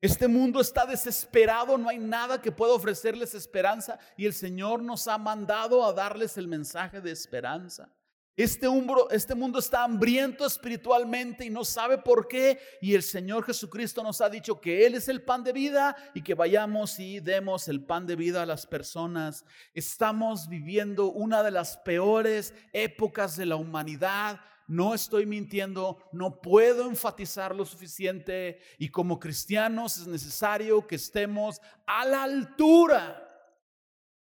Este 0.00 0.28
mundo 0.28 0.60
está 0.60 0.84
desesperado, 0.86 1.78
no 1.78 1.88
hay 1.88 1.98
nada 1.98 2.40
que 2.40 2.52
pueda 2.52 2.74
ofrecerles 2.74 3.34
esperanza 3.34 3.98
y 4.16 4.26
el 4.26 4.34
Señor 4.34 4.82
nos 4.82 5.08
ha 5.08 5.18
mandado 5.18 5.84
a 5.84 5.92
darles 5.92 6.36
el 6.36 6.46
mensaje 6.46 7.00
de 7.00 7.10
esperanza. 7.10 7.88
Este, 8.36 8.66
este 9.10 9.34
mundo 9.36 9.60
está 9.60 9.84
hambriento 9.84 10.44
espiritualmente 10.44 11.44
y 11.44 11.50
no 11.50 11.64
sabe 11.64 11.98
por 11.98 12.26
qué. 12.26 12.58
Y 12.80 12.94
el 12.94 13.04
Señor 13.04 13.44
Jesucristo 13.44 14.02
nos 14.02 14.20
ha 14.20 14.28
dicho 14.28 14.60
que 14.60 14.84
Él 14.86 14.96
es 14.96 15.08
el 15.08 15.22
pan 15.22 15.44
de 15.44 15.52
vida 15.52 15.96
y 16.14 16.22
que 16.22 16.34
vayamos 16.34 16.98
y 16.98 17.20
demos 17.20 17.68
el 17.68 17.84
pan 17.84 18.06
de 18.06 18.16
vida 18.16 18.42
a 18.42 18.46
las 18.46 18.66
personas. 18.66 19.44
Estamos 19.72 20.48
viviendo 20.48 21.12
una 21.12 21.44
de 21.44 21.52
las 21.52 21.76
peores 21.76 22.52
épocas 22.72 23.36
de 23.36 23.46
la 23.46 23.54
humanidad. 23.54 24.40
No 24.66 24.94
estoy 24.94 25.26
mintiendo, 25.26 25.98
no 26.10 26.40
puedo 26.40 26.88
enfatizar 26.88 27.54
lo 27.54 27.64
suficiente. 27.64 28.58
Y 28.78 28.88
como 28.88 29.20
cristianos 29.20 29.98
es 29.98 30.08
necesario 30.08 30.84
que 30.88 30.96
estemos 30.96 31.60
a 31.86 32.04
la 32.04 32.24
altura 32.24 33.20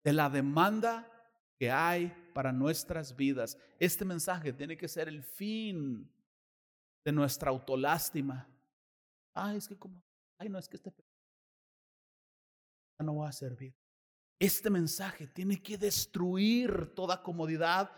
de 0.03 0.13
la 0.13 0.29
demanda 0.29 1.11
que 1.57 1.71
hay 1.71 2.13
para 2.37 2.53
nuestras 2.53 3.15
vidas. 3.15 3.57
Este 3.79 4.05
mensaje 4.05 4.53
tiene 4.53 4.77
que 4.77 4.87
ser 4.87 5.07
el 5.07 5.23
fin 5.23 6.07
de 7.03 7.11
nuestra 7.11 7.49
autolástima. 7.49 8.47
Ay, 9.33 9.57
es 9.57 9.67
que 9.67 9.75
como, 9.75 10.03
ay, 10.37 10.47
no 10.47 10.59
es 10.59 10.69
que 10.69 10.75
este 10.75 10.93
no 12.99 13.15
va 13.15 13.29
a 13.29 13.31
servir. 13.31 13.73
Este 14.37 14.69
mensaje 14.69 15.25
tiene 15.25 15.59
que 15.63 15.79
destruir 15.79 16.93
toda 16.93 17.23
comodidad, 17.23 17.91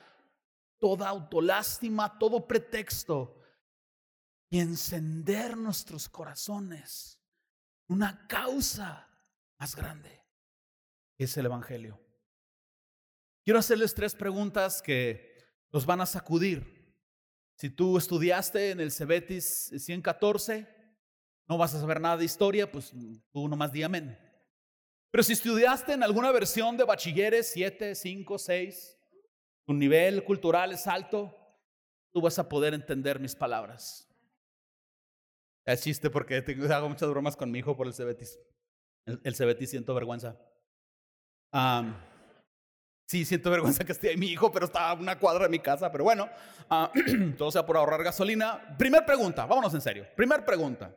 toda 0.77 1.09
autolástima, 1.09 2.17
todo 2.17 2.47
pretexto 2.47 3.41
y 4.49 4.61
encender 4.61 5.57
nuestros 5.57 6.07
corazones 6.07 7.19
una 7.89 8.25
causa 8.25 9.05
más 9.59 9.75
grande, 9.75 10.23
es 11.17 11.35
el 11.35 11.47
Evangelio. 11.47 12.08
Quiero 13.49 13.57
hacerles 13.57 13.95
tres 13.95 14.13
preguntas 14.13 14.79
que 14.79 15.35
los 15.71 15.83
van 15.83 16.01
a 16.01 16.05
sacudir. 16.05 16.93
Si 17.55 17.71
tú 17.71 17.97
estudiaste 17.97 18.69
en 18.69 18.79
el 18.79 18.91
Cebetis 18.91 19.73
114, 19.75 20.67
no 21.47 21.57
vas 21.57 21.73
a 21.73 21.79
saber 21.79 21.99
nada 21.99 22.17
de 22.17 22.25
historia, 22.25 22.71
pues 22.71 22.93
tú 23.31 23.47
nomás 23.47 23.71
di 23.71 23.81
amén. 23.81 24.15
Pero 25.09 25.23
si 25.23 25.33
estudiaste 25.33 25.93
en 25.93 26.03
alguna 26.03 26.31
versión 26.31 26.77
de 26.77 26.83
bachilleres 26.83 27.49
7, 27.51 27.95
5, 27.95 28.37
6, 28.37 28.99
tu 29.65 29.73
nivel 29.73 30.23
cultural 30.23 30.71
es 30.71 30.85
alto, 30.85 31.35
tú 32.11 32.21
vas 32.21 32.37
a 32.37 32.47
poder 32.47 32.75
entender 32.75 33.19
mis 33.19 33.35
palabras. 33.35 34.07
Es 35.65 35.81
chiste 35.81 36.11
porque 36.11 36.43
hago 36.71 36.87
muchas 36.87 37.09
bromas 37.09 37.35
con 37.35 37.49
mi 37.49 37.57
hijo 37.57 37.75
por 37.75 37.87
el 37.87 37.95
Cebetis. 37.95 38.39
El, 39.07 39.19
el 39.23 39.33
Cebetis 39.33 39.71
siento 39.71 39.95
vergüenza. 39.95 40.39
Sí, 43.09 43.25
siento 43.25 43.49
vergüenza 43.49 43.83
que 43.83 43.91
esté 43.91 44.09
ahí 44.09 44.17
mi 44.17 44.27
hijo, 44.27 44.51
pero 44.51 44.67
está 44.67 44.91
a 44.91 44.93
una 44.93 45.17
cuadra 45.17 45.45
de 45.45 45.49
mi 45.49 45.57
casa. 45.57 45.91
Pero 45.91 46.03
bueno, 46.03 46.29
ah, 46.69 46.91
todo 47.39 47.49
sea 47.49 47.65
por 47.65 47.75
ahorrar 47.75 48.03
gasolina. 48.03 48.77
Primer 48.77 49.03
pregunta, 49.03 49.47
vámonos 49.47 49.73
en 49.73 49.81
serio. 49.81 50.05
Primer 50.15 50.45
pregunta. 50.45 50.95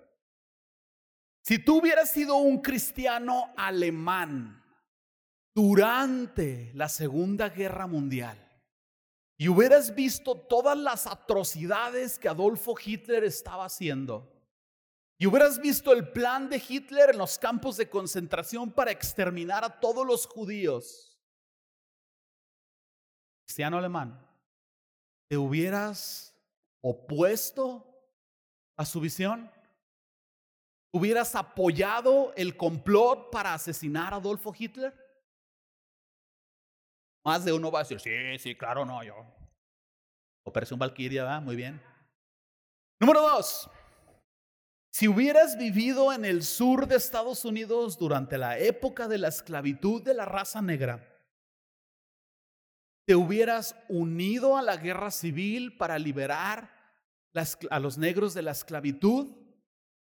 Si 1.42 1.58
tú 1.58 1.78
hubieras 1.78 2.10
sido 2.10 2.36
un 2.36 2.60
cristiano 2.60 3.54
alemán 3.56 4.62
durante 5.54 6.70
la 6.74 6.90
Segunda 6.90 7.48
Guerra 7.48 7.86
Mundial 7.86 8.36
y 9.38 9.48
hubieras 9.48 9.94
visto 9.94 10.34
todas 10.34 10.76
las 10.76 11.06
atrocidades 11.06 12.18
que 12.18 12.28
Adolfo 12.28 12.74
Hitler 12.84 13.24
estaba 13.24 13.64
haciendo, 13.64 14.30
y 15.16 15.26
hubieras 15.26 15.58
visto 15.58 15.94
el 15.94 16.10
plan 16.10 16.50
de 16.50 16.62
Hitler 16.68 17.10
en 17.10 17.18
los 17.18 17.38
campos 17.38 17.78
de 17.78 17.88
concentración 17.88 18.70
para 18.70 18.90
exterminar 18.90 19.64
a 19.64 19.80
todos 19.80 20.06
los 20.06 20.26
judíos, 20.26 21.11
cristiano 23.52 23.76
alemán, 23.76 24.18
¿te 25.28 25.36
hubieras 25.36 26.34
opuesto 26.82 27.86
a 28.78 28.86
su 28.86 28.98
visión? 28.98 29.52
¿Hubieras 30.90 31.34
apoyado 31.34 32.32
el 32.34 32.56
complot 32.56 33.30
para 33.30 33.52
asesinar 33.52 34.14
a 34.14 34.16
Adolfo 34.16 34.54
Hitler? 34.58 34.94
Más 37.26 37.44
de 37.44 37.52
uno 37.52 37.70
va 37.70 37.80
a 37.80 37.82
decir, 37.82 38.00
sí, 38.00 38.38
sí, 38.38 38.56
claro, 38.56 38.86
no, 38.86 39.04
yo. 39.04 39.14
Operación 40.46 40.78
Valkyria, 40.78 41.24
¿verdad? 41.24 41.42
Muy 41.42 41.54
bien. 41.54 41.78
Número 42.98 43.20
dos, 43.20 43.68
si 44.94 45.08
hubieras 45.08 45.58
vivido 45.58 46.10
en 46.14 46.24
el 46.24 46.42
sur 46.42 46.86
de 46.86 46.96
Estados 46.96 47.44
Unidos 47.44 47.98
durante 47.98 48.38
la 48.38 48.58
época 48.58 49.08
de 49.08 49.18
la 49.18 49.28
esclavitud 49.28 50.02
de 50.02 50.14
la 50.14 50.24
raza 50.24 50.62
negra, 50.62 51.11
te 53.04 53.14
hubieras 53.16 53.76
unido 53.88 54.56
a 54.56 54.62
la 54.62 54.76
guerra 54.76 55.10
civil 55.10 55.76
para 55.76 55.98
liberar 55.98 56.70
a 57.70 57.80
los 57.80 57.98
negros 57.98 58.34
de 58.34 58.42
la 58.42 58.52
esclavitud, 58.52 59.34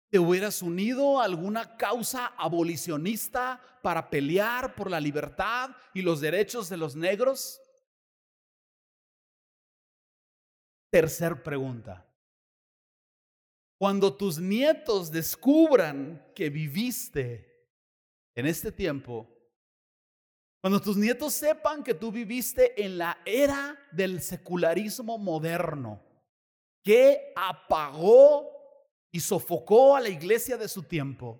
te 0.09 0.19
hubieras 0.19 0.61
unido 0.61 1.19
a 1.19 1.25
alguna 1.25 1.75
causa 1.75 2.27
abolicionista 2.37 3.61
para 3.81 4.09
pelear 4.09 4.73
por 4.75 4.89
la 4.89 5.01
libertad 5.01 5.71
y 5.93 6.01
los 6.01 6.21
derechos 6.21 6.69
de 6.69 6.77
los 6.77 6.95
negros. 6.95 7.59
Tercer 10.89 11.43
pregunta. 11.43 12.05
Cuando 13.77 14.15
tus 14.15 14.39
nietos 14.39 15.11
descubran 15.11 16.31
que 16.33 16.49
viviste 16.49 17.67
en 18.33 18.47
este 18.47 18.71
tiempo 18.71 19.36
cuando 20.61 20.81
tus 20.81 20.97
nietos 20.97 21.33
sepan 21.33 21.83
que 21.83 21.93
tú 21.93 22.11
viviste 22.11 22.83
en 22.83 22.97
la 22.97 23.19
era 23.25 23.77
del 23.91 24.21
secularismo 24.21 25.17
moderno, 25.17 26.01
que 26.83 27.31
apagó 27.35 28.49
y 29.11 29.19
sofocó 29.19 29.95
a 29.95 30.01
la 30.01 30.09
iglesia 30.09 30.57
de 30.57 30.67
su 30.67 30.83
tiempo. 30.83 31.39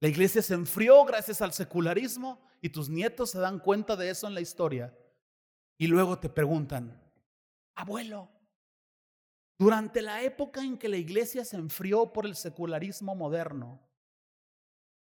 La 0.00 0.08
iglesia 0.08 0.42
se 0.42 0.54
enfrió 0.54 1.04
gracias 1.04 1.42
al 1.42 1.52
secularismo 1.52 2.40
y 2.60 2.70
tus 2.70 2.88
nietos 2.88 3.30
se 3.30 3.38
dan 3.38 3.58
cuenta 3.58 3.96
de 3.96 4.10
eso 4.10 4.26
en 4.26 4.34
la 4.34 4.40
historia. 4.40 4.96
Y 5.76 5.86
luego 5.86 6.18
te 6.18 6.28
preguntan, 6.28 7.00
abuelo, 7.74 8.28
durante 9.58 10.02
la 10.02 10.22
época 10.22 10.62
en 10.62 10.78
que 10.78 10.88
la 10.88 10.96
iglesia 10.96 11.44
se 11.44 11.56
enfrió 11.56 12.12
por 12.12 12.26
el 12.26 12.36
secularismo 12.36 13.14
moderno, 13.14 13.80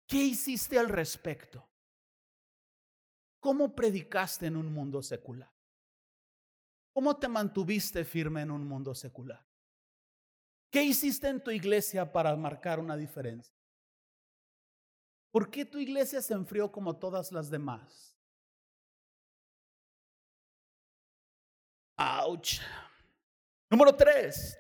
¿qué 0.06 0.18
hiciste 0.18 0.78
al 0.78 0.88
respecto? 0.88 1.69
¿Cómo 3.40 3.74
predicaste 3.74 4.46
en 4.46 4.57
un 4.57 4.72
mundo 4.72 5.03
secular? 5.03 5.50
¿Cómo 6.92 7.16
te 7.16 7.29
mantuviste 7.29 8.05
firme 8.05 8.42
en 8.42 8.50
un 8.50 8.66
mundo 8.66 8.94
secular? 8.94 9.44
¿Qué 10.70 10.83
hiciste 10.83 11.29
en 11.29 11.42
tu 11.42 11.50
iglesia 11.50 12.12
para 12.12 12.37
marcar 12.37 12.79
una 12.79 12.96
diferencia? 12.96 13.55
¿Por 15.31 15.50
qué 15.50 15.64
tu 15.64 15.79
iglesia 15.79 16.20
se 16.20 16.35
enfrió 16.35 16.70
como 16.70 16.96
todas 16.96 17.33
las 17.33 17.50
demás? 17.50 18.16
Ouch. 21.96 22.61
Número 23.70 23.94
tres. 23.94 24.59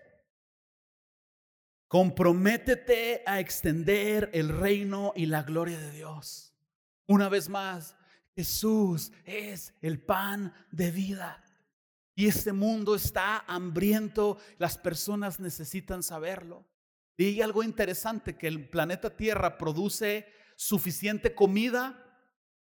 Comprométete 1.88 3.22
a 3.26 3.40
extender 3.40 4.30
el 4.32 4.48
reino 4.48 5.12
y 5.16 5.26
la 5.26 5.42
gloria 5.42 5.78
de 5.78 5.90
Dios. 5.90 6.54
Una 7.06 7.28
vez 7.28 7.48
más, 7.48 7.96
Jesús 8.40 9.12
es 9.26 9.74
el 9.82 10.00
pan 10.00 10.54
de 10.70 10.90
vida. 10.90 11.44
Y 12.14 12.26
este 12.26 12.54
mundo 12.54 12.94
está 12.94 13.44
hambriento, 13.46 14.38
las 14.56 14.78
personas 14.78 15.40
necesitan 15.40 16.02
saberlo. 16.02 16.66
Y 17.18 17.42
algo 17.42 17.62
interesante, 17.62 18.38
que 18.38 18.46
el 18.46 18.70
planeta 18.70 19.14
Tierra 19.14 19.58
produce 19.58 20.26
suficiente 20.56 21.34
comida 21.34 22.02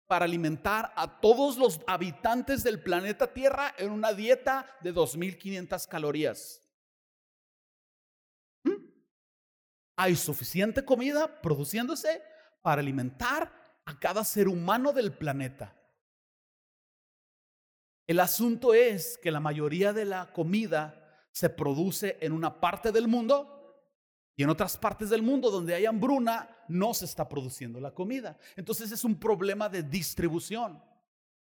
para 0.09 0.25
alimentar 0.25 0.93
a 0.97 1.21
todos 1.21 1.57
los 1.57 1.81
habitantes 1.87 2.65
del 2.65 2.83
planeta 2.83 3.33
Tierra 3.33 3.73
en 3.79 3.93
una 3.93 4.13
dieta 4.13 4.67
de 4.81 4.93
2.500 4.93 5.87
calorías. 5.87 6.61
¿Mm? 8.65 8.85
Hay 9.95 10.17
suficiente 10.17 10.85
comida 10.85 11.41
produciéndose 11.41 12.21
para 12.63 12.81
alimentar 12.81 13.68
a 13.89 13.99
cada 13.99 14.23
ser 14.23 14.49
humano 14.49 14.93
del 14.93 15.13
planeta. 15.13 15.75
El 18.07 18.21
asunto 18.21 18.75
es 18.75 19.17
que 19.17 19.31
la 19.31 19.41
mayoría 19.41 19.95
de 19.95 20.05
la 20.05 20.31
comida 20.35 21.27
se 21.31 21.49
produce 21.49 22.19
en 22.21 22.33
una 22.33 22.61
parte 22.61 22.93
del 22.93 23.09
mundo 23.09 23.81
y 24.37 24.43
en 24.43 24.51
otras 24.51 24.77
partes 24.77 25.09
del 25.09 25.23
mundo 25.23 25.51
donde 25.51 25.75
hay 25.75 25.87
hambruna, 25.87 26.55
no 26.69 26.93
se 26.93 27.07
está 27.07 27.31
produciendo 27.31 27.81
la 27.81 27.95
comida. 27.95 28.37
Entonces 28.57 28.93
es 28.93 29.05
un 29.05 29.19
problema 29.19 29.71
de 29.71 29.83
distribución. 29.83 30.83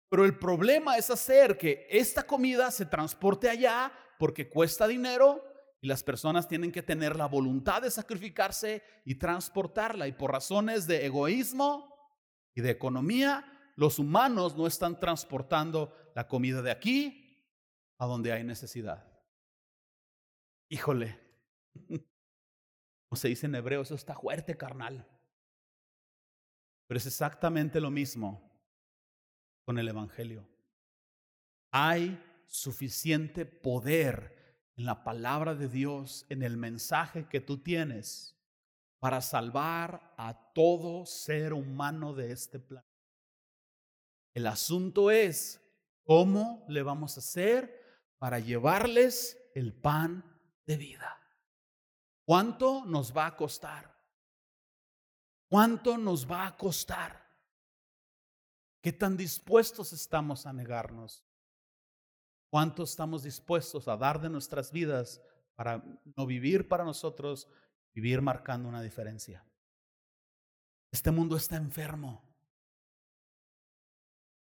Pero 0.09 0.25
el 0.25 0.37
problema 0.37 0.97
es 0.97 1.11
hacer 1.11 1.57
que 1.57 1.87
esta 1.89 2.25
comida 2.25 2.73
se 2.73 2.87
transporte 2.87 3.49
allá 3.49 3.93
porque 4.19 4.51
cuesta 4.51 4.89
dinero 4.89 5.45
y 5.81 5.87
las 5.87 6.03
personas 6.03 6.49
tienen 6.49 6.73
que 6.73 6.83
tener 6.83 7.15
la 7.15 7.27
voluntad 7.27 7.83
de 7.83 7.91
sacrificarse 7.91 8.83
y 9.05 9.15
transportarla. 9.15 10.09
Y 10.09 10.13
por 10.13 10.33
razones 10.33 10.89
de 10.89 11.07
egoísmo 11.07 11.92
y 12.55 12.61
de 12.61 12.71
economía, 12.71 13.45
los 13.77 13.99
humanos 13.99 14.57
no 14.57 14.67
están 14.67 15.01
transportando 15.01 15.97
la 16.15 16.29
comida 16.29 16.63
de 16.63 16.71
aquí 16.71 17.49
a 17.99 18.07
donde 18.07 18.33
hay 18.33 18.45
necesidad. 18.45 19.07
Híjole, 20.69 21.19
Como 23.13 23.21
se 23.21 23.29
dice 23.29 23.45
en 23.45 23.55
hebreo, 23.55 23.83
eso 23.83 23.95
está 23.95 24.15
fuerte, 24.15 24.57
carnal. 24.57 25.07
Pero 26.87 26.97
es 26.97 27.05
exactamente 27.05 27.79
lo 27.79 27.91
mismo 27.91 28.51
con 29.67 29.79
el 29.79 29.87
Evangelio. 29.87 30.49
Hay 31.71 32.19
suficiente 32.47 33.45
poder 33.45 34.71
en 34.77 34.87
la 34.87 35.05
palabra 35.05 35.55
de 35.55 35.69
Dios, 35.69 36.25
en 36.31 36.43
el 36.43 36.57
mensaje 36.57 37.29
que 37.29 37.43
tú 37.43 37.59
tienes, 37.59 38.42
para 39.03 39.21
salvar 39.21 40.15
a 40.17 40.33
todo 40.53 41.05
ser 41.07 41.55
humano 41.55 42.15
de 42.15 42.31
este 42.31 42.61
planeta. 42.61 42.89
El 44.33 44.47
asunto 44.47 45.11
es 45.11 45.61
cómo 46.05 46.65
le 46.69 46.85
vamos 46.85 47.17
a 47.17 47.21
hacer 47.21 48.15
para 48.19 48.39
llevarles 48.39 49.37
el 49.57 49.75
pan 49.75 50.25
de 50.67 50.77
vida. 50.77 51.21
¿Cuánto 52.25 52.85
nos 52.85 53.13
va 53.15 53.27
a 53.27 53.37
costar? 53.37 53.93
¿Cuánto 55.49 55.99
nos 55.99 56.31
va 56.31 56.47
a 56.47 56.57
costar? 56.57 57.29
¿Qué 58.81 58.93
tan 58.93 59.17
dispuestos 59.17 59.93
estamos 59.93 60.47
a 60.47 60.53
negarnos? 60.53 61.27
¿Cuánto 62.51 62.85
estamos 62.85 63.25
dispuestos 63.25 63.89
a 63.89 63.97
dar 63.97 64.21
de 64.21 64.31
nuestras 64.31 64.71
vidas 64.71 65.21
para 65.57 65.83
no 66.17 66.25
vivir 66.25 66.69
para 66.69 66.85
nosotros, 66.85 67.49
vivir 67.95 68.23
marcando 68.23 68.69
una 68.69 68.83
diferencia? 68.83 69.45
Este 70.91 71.11
mundo 71.11 71.37
está 71.37 71.57
enfermo. 71.57 72.23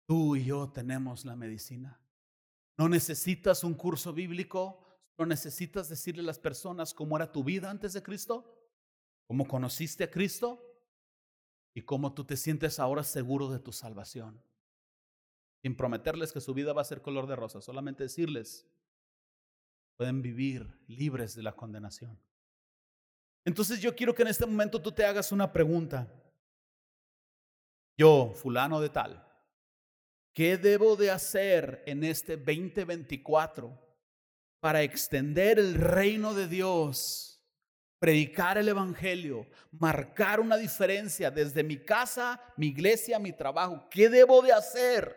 Tú 0.07 0.37
y 0.37 0.45
yo 0.45 0.71
tenemos 0.71 1.25
la 1.25 1.37
medicina. 1.37 2.01
No 2.77 2.89
necesitas 2.89 3.65
un 3.65 3.75
curso 3.75 4.13
bíblico, 4.13 4.89
¿No 5.19 5.27
necesitas 5.27 5.89
decirle 5.89 6.23
a 6.23 6.27
las 6.27 6.39
personas 6.39 6.95
cómo 6.95 7.17
era 7.17 7.33
tu 7.33 7.43
vida 7.43 7.69
antes 7.69 7.93
de 7.93 8.03
Cristo? 8.05 8.55
¿Cómo 9.27 9.49
conociste 9.49 10.05
a 10.05 10.11
Cristo? 10.11 10.65
¿Y 11.75 11.83
cómo 11.83 12.15
tú 12.15 12.25
te 12.25 12.37
sientes 12.37 12.79
ahora 12.79 13.03
seguro 13.03 13.51
de 13.51 13.59
tu 13.59 13.73
salvación? 13.73 14.41
Sin 15.61 15.77
prometerles 15.77 16.33
que 16.33 16.41
su 16.41 16.55
vida 16.55 16.73
va 16.73 16.83
a 16.83 16.85
ser 16.85 17.03
color 17.03 17.27
de 17.27 17.35
rosa, 17.35 17.61
solamente 17.61 18.05
decirles, 18.05 18.71
pueden 19.97 20.23
vivir 20.23 20.79
libres 20.87 21.35
de 21.35 21.43
la 21.43 21.57
condenación. 21.57 22.17
Entonces 23.45 23.81
yo 23.81 23.95
quiero 23.95 24.15
que 24.15 24.23
en 24.23 24.29
este 24.29 24.47
momento 24.47 24.81
tú 24.81 24.93
te 24.93 25.05
hagas 25.05 25.33
una 25.33 25.53
pregunta. 25.53 26.07
Yo, 27.97 28.33
fulano 28.35 28.81
de 28.81 28.91
tal, 28.91 29.25
¿qué 30.33 30.57
debo 30.57 30.97
de 30.97 31.11
hacer 31.11 31.83
en 31.87 32.05
este 32.05 32.37
2024 32.37 33.89
para 34.61 34.83
extender 34.83 35.59
el 35.59 35.75
reino 35.75 36.35
de 36.35 36.49
Dios, 36.49 37.41
predicar 37.99 38.59
el 38.59 38.69
Evangelio, 38.69 39.47
marcar 39.73 40.41
una 40.41 40.57
diferencia 40.57 41.31
desde 41.31 41.63
mi 41.63 41.79
casa, 41.79 42.41
mi 42.57 42.69
iglesia, 42.69 43.19
mi 43.19 43.33
trabajo. 43.33 43.89
¿Qué 43.91 44.09
debo 44.09 44.43
de 44.43 44.53
hacer 44.53 45.17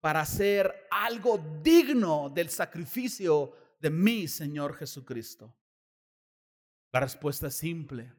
para 0.00 0.20
hacer 0.20 0.86
algo 0.90 1.38
digno 1.62 2.30
del 2.30 2.50
sacrificio 2.50 3.52
de 3.80 3.90
mi 3.90 4.28
Señor 4.28 4.74
Jesucristo? 4.74 5.54
La 6.92 7.00
respuesta 7.00 7.46
es 7.46 7.54
simple. 7.54 8.12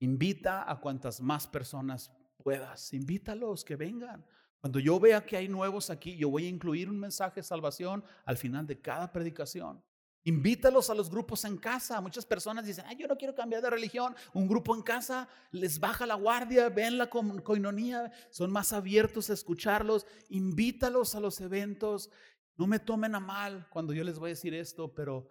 Invita 0.00 0.70
a 0.70 0.80
cuantas 0.80 1.20
más 1.20 1.46
personas 1.46 2.12
puedas. 2.36 2.92
Invítalos 2.92 3.64
que 3.64 3.76
vengan. 3.76 4.24
Cuando 4.60 4.78
yo 4.78 4.98
vea 4.98 5.24
que 5.24 5.36
hay 5.36 5.48
nuevos 5.48 5.90
aquí, 5.90 6.16
yo 6.16 6.30
voy 6.30 6.46
a 6.46 6.48
incluir 6.48 6.88
un 6.88 6.98
mensaje 6.98 7.36
de 7.36 7.42
salvación 7.42 8.04
al 8.24 8.36
final 8.36 8.66
de 8.66 8.80
cada 8.80 9.12
predicación. 9.12 9.82
Invítalos 10.26 10.88
a 10.88 10.94
los 10.94 11.10
grupos 11.10 11.44
en 11.44 11.58
casa. 11.58 12.00
Muchas 12.00 12.24
personas 12.24 12.64
dicen, 12.64 12.84
yo 12.98 13.06
no 13.06 13.16
quiero 13.16 13.34
cambiar 13.34 13.60
de 13.60 13.68
religión. 13.68 14.14
Un 14.32 14.48
grupo 14.48 14.74
en 14.74 14.82
casa 14.82 15.28
les 15.50 15.78
baja 15.78 16.06
la 16.06 16.14
guardia, 16.14 16.70
ven 16.70 16.96
la 16.96 17.10
coinonía, 17.10 18.10
son 18.30 18.50
más 18.50 18.72
abiertos 18.72 19.28
a 19.28 19.34
escucharlos. 19.34 20.06
Invítalos 20.30 21.14
a 21.14 21.20
los 21.20 21.40
eventos. 21.42 22.10
No 22.56 22.66
me 22.66 22.78
tomen 22.78 23.14
a 23.14 23.20
mal 23.20 23.66
cuando 23.68 23.92
yo 23.92 24.02
les 24.02 24.18
voy 24.18 24.28
a 24.28 24.32
decir 24.32 24.54
esto, 24.54 24.94
pero 24.94 25.28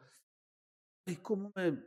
cómo 1.21 1.51
me 1.55 1.83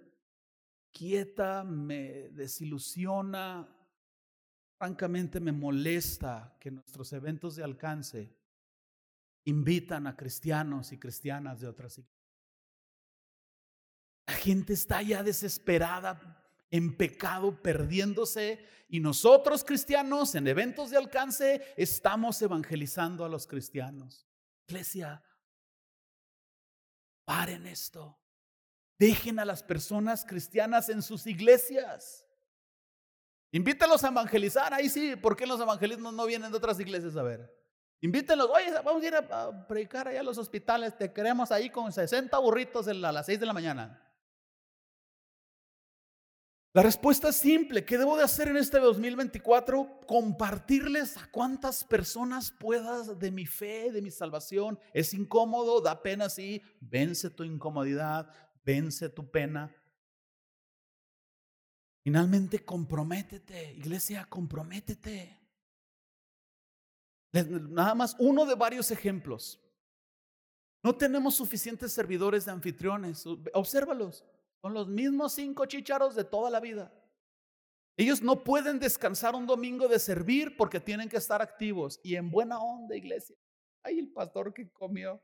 quieta, 0.93 1.65
me 1.65 2.29
desilusiona 2.31 3.77
Francamente 4.79 5.41
me 5.41 5.53
molesta 5.53 6.55
que 6.61 6.71
nuestros 6.71 7.11
eventos 7.15 7.57
de 7.57 7.65
alcance 7.65 8.37
invitan 9.45 10.07
a 10.07 10.15
cristianos 10.15 10.93
y 10.93 10.99
cristianas 10.99 11.61
de 11.61 11.69
otras 11.69 11.97
iglesias. 11.97 12.15
La 14.27 14.35
gente 14.35 14.75
está 14.75 15.01
ya 15.01 15.23
desesperada, 15.23 16.43
en 16.71 16.95
pecado, 16.97 17.63
perdiéndose, 17.63 18.63
y 18.89 19.01
nosotros 19.01 19.65
cristianos 19.65 20.35
en 20.35 20.47
eventos 20.47 20.91
de 20.91 20.99
alcance 20.99 21.63
estamos 21.77 22.43
evangelizando 22.43 23.25
a 23.25 23.29
los 23.29 23.47
cristianos. 23.47 24.27
Iglesia, 24.69 25.23
paren 27.25 27.67
esto. 27.67 28.19
Dejen 28.99 29.39
a 29.39 29.45
las 29.45 29.63
personas 29.63 30.25
cristianas 30.25 30.89
en 30.89 31.03
sus 31.03 31.27
iglesias. 31.27 32.27
Invítelos 33.53 34.03
a 34.05 34.09
evangelizar, 34.09 34.75
ahí 34.75 34.89
sí, 34.89 35.17
¿por 35.17 35.37
qué 35.37 35.47
los 35.47 35.61
evangelismos 35.61 36.13
no 36.13 36.27
vienen 36.27 36.51
de 36.51 36.57
otras 36.57 36.81
iglesias? 36.81 37.17
A 37.17 37.23
ver, 37.23 37.55
invítenlos, 38.01 38.51
oye, 38.51 38.71
vamos 38.85 39.03
a 39.03 39.07
ir 39.07 39.15
a, 39.15 39.67
predicar 39.67 40.09
allá 40.09 40.21
a 40.21 40.25
los 40.25 40.39
hospitales, 40.39 40.97
te 40.97 41.13
queremos 41.13 41.51
ahí 41.51 41.71
con 41.71 41.93
60 41.93 42.37
burritos 42.39 42.89
a 42.89 42.95
las 42.95 43.27
6 43.27 43.41
de 43.41 43.47
la 43.47 43.53
mañana. 43.53 44.03
La 46.77 46.83
respuesta 46.83 47.31
es 47.31 47.37
simple, 47.37 47.87
¿qué 47.87 47.97
debo 47.97 48.19
de 48.19 48.25
hacer 48.25 48.49
en 48.49 48.59
este 48.59 48.79
2024? 48.79 50.01
Compartirles 50.07 51.17
a 51.17 51.27
cuántas 51.31 51.83
personas 51.85 52.53
puedas 52.53 53.19
de 53.19 53.31
mi 53.31 53.47
fe, 53.47 53.91
de 53.91 54.03
mi 54.03 54.11
salvación. 54.11 54.79
Es 54.93 55.15
incómodo, 55.15 55.81
da 55.81 56.03
pena, 56.03 56.29
sí, 56.29 56.61
vence 56.83 57.31
tu 57.31 57.45
incomodidad, 57.45 58.29
vence 58.67 59.09
tu 59.09 59.31
pena, 59.31 59.75
Finalmente, 62.07 62.65
comprométete, 62.65 63.73
iglesia, 63.73 64.25
comprométete. 64.27 65.37
Nada 67.33 67.97
más 67.97 68.15
uno 68.21 68.47
de 68.47 68.55
varios 68.55 68.93
ejemplos. 68.93 69.61
No 70.85 70.95
tenemos 70.95 71.35
suficientes 71.35 71.93
servidores 71.93 72.45
de 72.45 72.53
anfitriones. 72.53 73.27
Obsérvalos. 73.53 74.25
Son 74.63 74.73
los 74.73 74.87
mismos 74.87 75.33
cinco 75.33 75.67
chicharos 75.67 76.15
de 76.15 76.23
toda 76.23 76.49
la 76.49 76.61
vida. 76.61 76.95
Ellos 77.97 78.23
no 78.23 78.45
pueden 78.45 78.79
descansar 78.79 79.35
un 79.35 79.45
domingo 79.45 79.89
de 79.89 79.99
servir 79.99 80.57
porque 80.57 80.79
tienen 80.79 81.09
que 81.09 81.17
estar 81.17 81.43
activos 81.43 81.99
y 82.05 82.15
en 82.15 82.31
buena 82.31 82.61
onda, 82.61 82.95
iglesia. 82.95 83.35
Ay, 83.83 83.99
el 83.99 84.13
pastor 84.13 84.55
que 84.55 84.71
comió. 84.71 85.21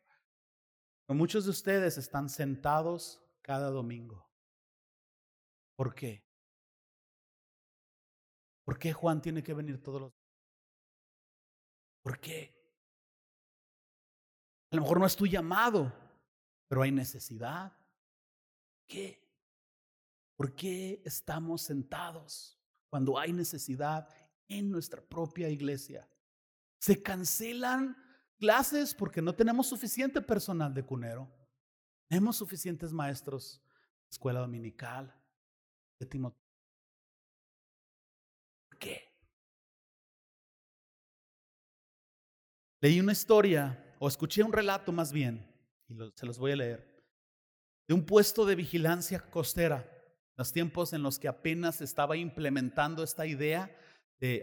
muchos 1.07 1.45
de 1.45 1.53
ustedes 1.53 1.97
están 1.97 2.29
sentados 2.29 3.22
cada 3.43 3.71
domingo. 3.71 4.31
¿Por 5.77 5.95
qué? 5.95 6.25
¿Por 8.65 8.79
qué 8.79 8.93
Juan 8.93 9.21
tiene 9.21 9.43
que 9.43 9.55
venir 9.55 9.83
todos 9.83 10.01
los 10.01 10.13
¿Por 12.03 12.19
qué? 12.19 12.53
A 14.71 14.77
lo 14.77 14.83
mejor 14.83 14.99
no 14.99 15.07
es 15.07 15.15
tu 15.15 15.27
llamado, 15.27 15.93
pero 16.67 16.83
hay 16.83 16.91
necesidad. 16.91 17.77
¿Qué? 18.89 19.23
¿Por 20.37 20.55
qué 20.55 21.03
estamos 21.05 21.63
sentados 21.63 22.59
cuando 22.89 23.19
hay 23.19 23.33
necesidad 23.33 24.09
en 24.59 24.71
nuestra 24.71 25.01
propia 25.01 25.49
iglesia. 25.49 26.09
Se 26.79 27.03
cancelan 27.03 27.97
clases 28.39 28.95
porque 28.95 29.23
no 29.23 29.35
tenemos 29.35 29.67
suficiente 29.67 30.21
personal 30.21 30.75
de 30.75 30.85
cunero. 30.85 31.31
Tenemos 32.13 32.37
suficientes 32.37 32.93
maestros 32.93 33.59
de 34.05 34.11
escuela 34.11 34.41
dominical, 34.41 35.19
de 35.99 36.05
Timoteo. 36.05 36.39
¿Por 38.69 38.79
qué? 38.79 39.01
Leí 42.83 43.01
una 43.01 43.13
historia, 43.13 43.97
o 43.99 44.09
escuché 44.09 44.43
un 44.43 44.53
relato 44.53 44.93
más 44.93 45.11
bien, 45.11 45.51
y 45.89 45.97
se 46.15 46.27
los 46.27 46.39
voy 46.39 46.53
a 46.53 46.57
leer, 46.57 47.03
de 47.89 47.95
un 47.95 48.05
puesto 48.05 48.45
de 48.45 48.57
vigilancia 48.57 49.19
costera, 49.31 49.91
los 50.37 50.53
tiempos 50.53 50.93
en 50.93 51.03
los 51.03 51.19
que 51.19 51.29
apenas 51.29 51.81
estaba 51.81 52.19
implementando 52.19 53.03
esta 53.03 53.25
idea 53.25 53.75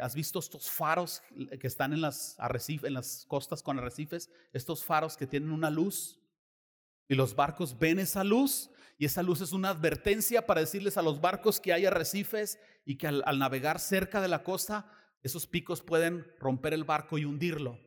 ¿has 0.02 0.14
visto 0.14 0.40
estos 0.40 0.70
faros 0.70 1.22
que 1.60 1.68
están 1.68 1.94
en 1.94 2.02
las, 2.02 2.36
en 2.84 2.94
las 2.94 3.26
costas 3.28 3.64
con 3.64 3.78
arrecifes? 3.78 4.30
Estos 4.52 4.84
faros 4.84 5.16
que 5.16 5.26
tienen 5.26 5.52
una 5.52 5.70
luz 5.70 6.19
y 7.10 7.16
los 7.16 7.36
barcos 7.36 7.78
ven 7.78 8.00
esa 8.00 8.24
luz 8.24 8.70
y 8.98 9.06
esa 9.06 9.24
luz 9.24 9.42
es 9.42 9.52
una 9.52 9.70
advertencia 9.70 10.46
para 10.46 10.62
decirles 10.62 10.96
a 10.98 11.02
los 11.02 11.20
barcos 11.20 11.60
que 11.60 11.74
hay 11.74 11.86
arrecifes 11.86 12.60
y 12.86 12.98
que 12.98 13.08
al, 13.08 13.40
navegar 13.40 13.80
cerca 13.80 14.22
de 14.22 14.28
la 14.28 14.44
costa, 14.44 14.92
esos 15.24 15.48
picos 15.48 15.82
pueden 15.82 16.26
romper 16.40 16.74
el 16.74 16.84
barco 16.84 17.18
y 17.18 17.26
hundirlo. 17.26 17.80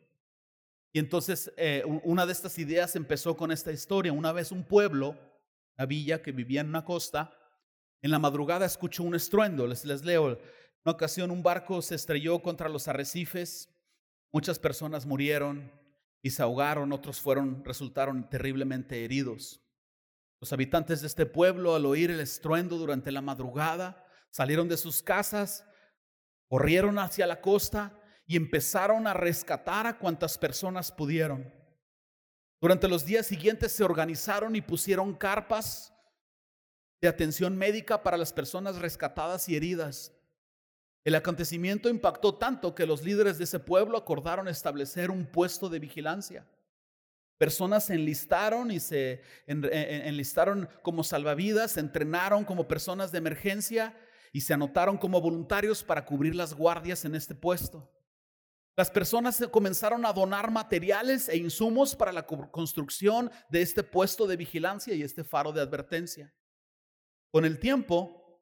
Y 0.93 0.99
entonces 0.99 1.53
eh, 1.57 1.83
una 1.87 2.27
de 2.27 2.33
estas 2.33 2.59
ideas 2.59 2.97
empezó 2.97 3.37
con 3.37 3.53
esta 3.53 3.73
historia. 3.73 4.13
Una 4.13 4.33
vez 4.33 4.53
un 4.53 4.65
pueblo, 4.65 5.17
una 5.79 5.87
villa 5.87 6.21
que 6.21 6.33
vivía 6.33 6.61
en 6.61 6.69
una 6.69 6.85
costa, 6.85 7.33
en 8.03 8.11
la 8.11 8.19
madrugada 8.19 8.67
escuchó 8.67 9.03
un 9.03 9.15
estruendo. 9.15 9.67
Les, 9.67 9.85
les 9.85 10.05
leo 10.05 10.39
una 10.85 10.93
ocasión 10.93 11.31
un 11.31 11.43
barco 11.43 11.81
se 11.81 11.95
estrelló 11.95 12.41
contra 12.43 12.69
los 12.69 12.89
arrecifes, 12.89 13.69
muchas 14.33 14.59
personas 14.59 15.07
murieron 15.07 15.71
y 16.23 16.31
se 16.31 16.43
ahogaron, 16.43 16.93
otros 16.93 17.21
fueron 17.21 17.65
resultaron 17.65 18.31
terriblemente 18.31 19.05
heridos. 19.05 19.61
Los 20.41 20.53
habitantes 20.53 21.01
de 21.01 21.09
este 21.09 21.27
pueblo 21.27 21.75
al 21.75 21.85
oír 21.85 22.11
el 22.11 22.21
estruendo 22.21 22.79
durante 22.79 23.13
la 23.13 23.21
madrugada 23.21 24.07
salieron 24.31 24.69
de 24.69 24.77
sus 24.77 25.03
casas, 25.03 25.67
corrieron 26.49 26.99
hacia 26.99 27.27
la 27.27 27.41
costa 27.41 27.99
y 28.27 28.37
empezaron 28.37 29.07
a 29.07 29.15
rescatar 29.15 29.87
a 29.87 29.99
cuantas 29.99 30.39
personas 30.39 30.93
pudieron. 30.93 31.53
Durante 32.61 32.89
los 32.89 33.05
días 33.05 33.27
siguientes 33.27 33.73
se 33.73 33.83
organizaron 33.83 34.55
y 34.55 34.61
pusieron 34.61 35.15
carpas 35.15 35.93
de 37.01 37.09
atención 37.09 37.57
médica 37.57 38.05
para 38.05 38.17
las 38.17 38.33
personas 38.33 38.77
rescatadas 38.77 39.49
y 39.49 39.57
heridas. 39.57 40.13
El 41.05 41.15
acontecimiento 41.17 41.89
impactó 41.89 42.35
tanto 42.37 42.75
que 42.75 42.87
los 42.87 43.03
líderes 43.03 43.39
de 43.39 43.45
ese 43.45 43.59
pueblo 43.59 43.99
acordaron 43.99 44.47
establecer 44.47 45.11
un 45.11 45.27
puesto 45.27 45.69
de 45.69 45.81
vigilancia. 45.81 46.47
Personas 47.39 47.87
se 47.87 47.95
enlistaron 47.95 48.71
y 48.71 48.79
se 48.79 49.23
enlistaron 49.47 50.69
como 50.83 51.03
salvavidas, 51.03 51.73
se 51.73 51.81
entrenaron 51.81 52.45
como 52.45 52.69
personas 52.69 53.11
de 53.11 53.19
emergencia 53.19 53.97
y 54.33 54.43
se 54.43 54.55
anotaron 54.55 54.97
como 54.97 55.21
voluntarios 55.21 55.83
para 55.83 56.05
cubrir 56.05 56.37
las 56.37 56.55
guardias 56.55 57.05
en 57.05 57.17
este 57.17 57.35
puesto. 57.35 57.91
Las 58.77 58.91
personas 58.91 59.45
comenzaron 59.51 60.07
a 60.07 60.13
donar 60.13 60.51
materiales 60.51 61.29
e 61.29 61.37
insumos 61.37 61.95
para 61.95 62.13
la 62.13 62.27
construcción 62.27 63.31
de 63.51 63.61
este 63.61 63.83
puesto 63.83 64.27
de 64.27 64.37
vigilancia 64.37 64.95
y 64.95 65.03
este 65.03 65.25
faro 65.25 65.53
de 65.53 65.61
advertencia. 65.61 66.33
Con 67.31 67.45
el 67.45 67.59
tiempo, 67.59 68.41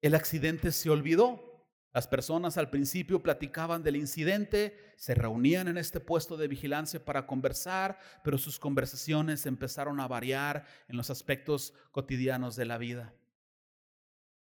el 0.00 0.14
accidente 0.14 0.70
se 0.70 0.90
olvidó. 0.90 1.45
Las 1.92 2.06
personas 2.06 2.58
al 2.58 2.68
principio 2.68 3.22
platicaban 3.22 3.82
del 3.82 3.96
incidente, 3.96 4.92
se 4.96 5.14
reunían 5.14 5.68
en 5.68 5.78
este 5.78 5.98
puesto 5.98 6.36
de 6.36 6.46
vigilancia 6.46 7.02
para 7.02 7.26
conversar, 7.26 7.98
pero 8.22 8.36
sus 8.36 8.58
conversaciones 8.58 9.46
empezaron 9.46 9.98
a 10.00 10.08
variar 10.08 10.66
en 10.88 10.96
los 10.96 11.08
aspectos 11.10 11.72
cotidianos 11.92 12.54
de 12.54 12.66
la 12.66 12.76
vida. 12.76 13.14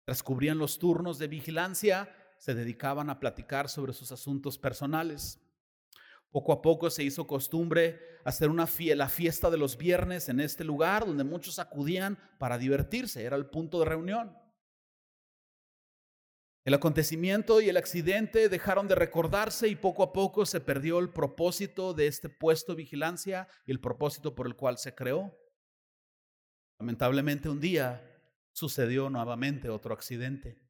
Transcubrían 0.06 0.58
los 0.58 0.80
turnos 0.80 1.18
de 1.18 1.28
vigilancia, 1.28 2.16
se 2.38 2.54
dedicaban 2.54 3.10
a 3.10 3.20
platicar 3.20 3.70
sobre 3.70 3.94
sus 3.94 4.12
asuntos 4.12 4.58
personales. 4.58 5.40
Poco 6.32 6.54
a 6.54 6.62
poco 6.62 6.90
se 6.92 7.04
hizo 7.04 7.26
costumbre 7.26 8.00
hacer 8.24 8.50
una 8.50 8.68
la 8.96 9.10
fiesta 9.10 9.50
de 9.50 9.58
los 9.58 9.78
viernes 9.78 10.30
en 10.30 10.40
este 10.40 10.64
lugar 10.64 11.06
donde 11.06 11.24
muchos 11.24 11.58
acudían 11.58 12.20
para 12.38 12.58
divertirse, 12.60 13.24
era 13.24 13.36
el 13.36 13.48
punto 13.48 13.80
de 13.80 13.86
reunión. 13.86 14.38
El 16.70 16.76
acontecimiento 16.76 17.62
y 17.62 17.70
el 17.70 17.78
accidente 17.78 18.48
dejaron 18.48 18.88
de 18.88 18.94
recordarse 18.94 19.68
y 19.70 19.76
poco 19.76 20.04
a 20.04 20.14
poco 20.14 20.46
se 20.46 20.62
perdió 20.62 21.00
el 21.00 21.10
propósito 21.10 21.96
de 21.96 22.06
este 22.06 22.30
puesto 22.30 22.74
de 22.74 22.84
vigilancia 22.84 23.48
y 23.66 23.72
el 23.72 23.80
propósito 23.80 24.36
por 24.36 24.46
el 24.46 24.56
cual 24.56 24.78
se 24.78 24.94
creó. 24.94 25.36
Lamentablemente 26.78 27.50
un 27.50 27.60
día 27.60 28.08
sucedió 28.52 29.10
nuevamente 29.10 29.72
otro 29.72 29.96
accidente. 29.96 30.62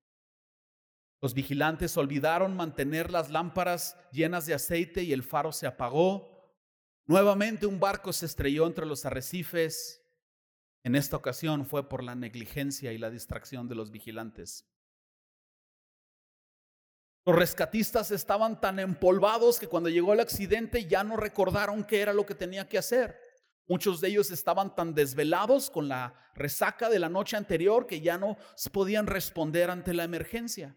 Los 1.21 1.33
vigilantes 1.33 1.97
olvidaron 1.97 2.55
mantener 2.55 3.11
las 3.11 3.29
lámparas 3.29 3.97
llenas 4.13 4.45
de 4.45 4.53
aceite 4.53 5.03
y 5.03 5.11
el 5.11 5.21
faro 5.21 5.51
se 5.51 5.67
apagó. 5.67 6.55
Nuevamente 7.07 7.65
un 7.65 7.77
barco 7.77 8.13
se 8.13 8.25
estrelló 8.25 8.67
entre 8.67 8.85
los 8.85 9.05
arrecifes. 9.05 10.01
En 10.85 10.95
esta 10.95 11.17
ocasión 11.17 11.65
fue 11.65 11.89
por 11.89 12.05
la 12.05 12.15
negligencia 12.15 12.93
y 12.93 12.97
la 12.97 13.09
distracción 13.09 13.67
de 13.67 13.75
los 13.75 13.91
vigilantes. 13.91 14.65
Los 17.29 17.37
rescatistas 17.37 18.09
estaban 18.09 18.59
tan 18.59 18.79
empolvados 18.79 19.59
que 19.59 19.67
cuando 19.67 19.87
llegó 19.87 20.13
el 20.13 20.19
accidente 20.19 20.87
ya 20.87 21.03
no 21.03 21.15
recordaron 21.15 21.83
qué 21.83 22.01
era 22.01 22.11
lo 22.11 22.25
que 22.25 22.33
tenía 22.33 22.67
que 22.67 22.79
hacer. 22.79 23.21
Muchos 23.67 24.01
de 24.01 24.07
ellos 24.07 24.31
estaban 24.31 24.73
tan 24.73 24.95
desvelados 24.95 25.69
con 25.69 25.87
la 25.87 26.15
resaca 26.33 26.89
de 26.89 26.97
la 26.97 27.07
noche 27.07 27.37
anterior 27.37 27.85
que 27.85 28.01
ya 28.01 28.17
no 28.17 28.35
podían 28.71 29.05
responder 29.05 29.69
ante 29.69 29.93
la 29.93 30.05
emergencia. 30.05 30.75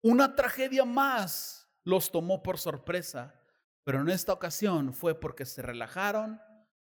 Una 0.00 0.36
tragedia 0.36 0.84
más 0.84 1.68
los 1.82 2.12
tomó 2.12 2.40
por 2.40 2.56
sorpresa, 2.56 3.34
pero 3.82 4.00
en 4.00 4.10
esta 4.10 4.32
ocasión 4.32 4.94
fue 4.94 5.18
porque 5.18 5.44
se 5.44 5.60
relajaron, 5.60 6.40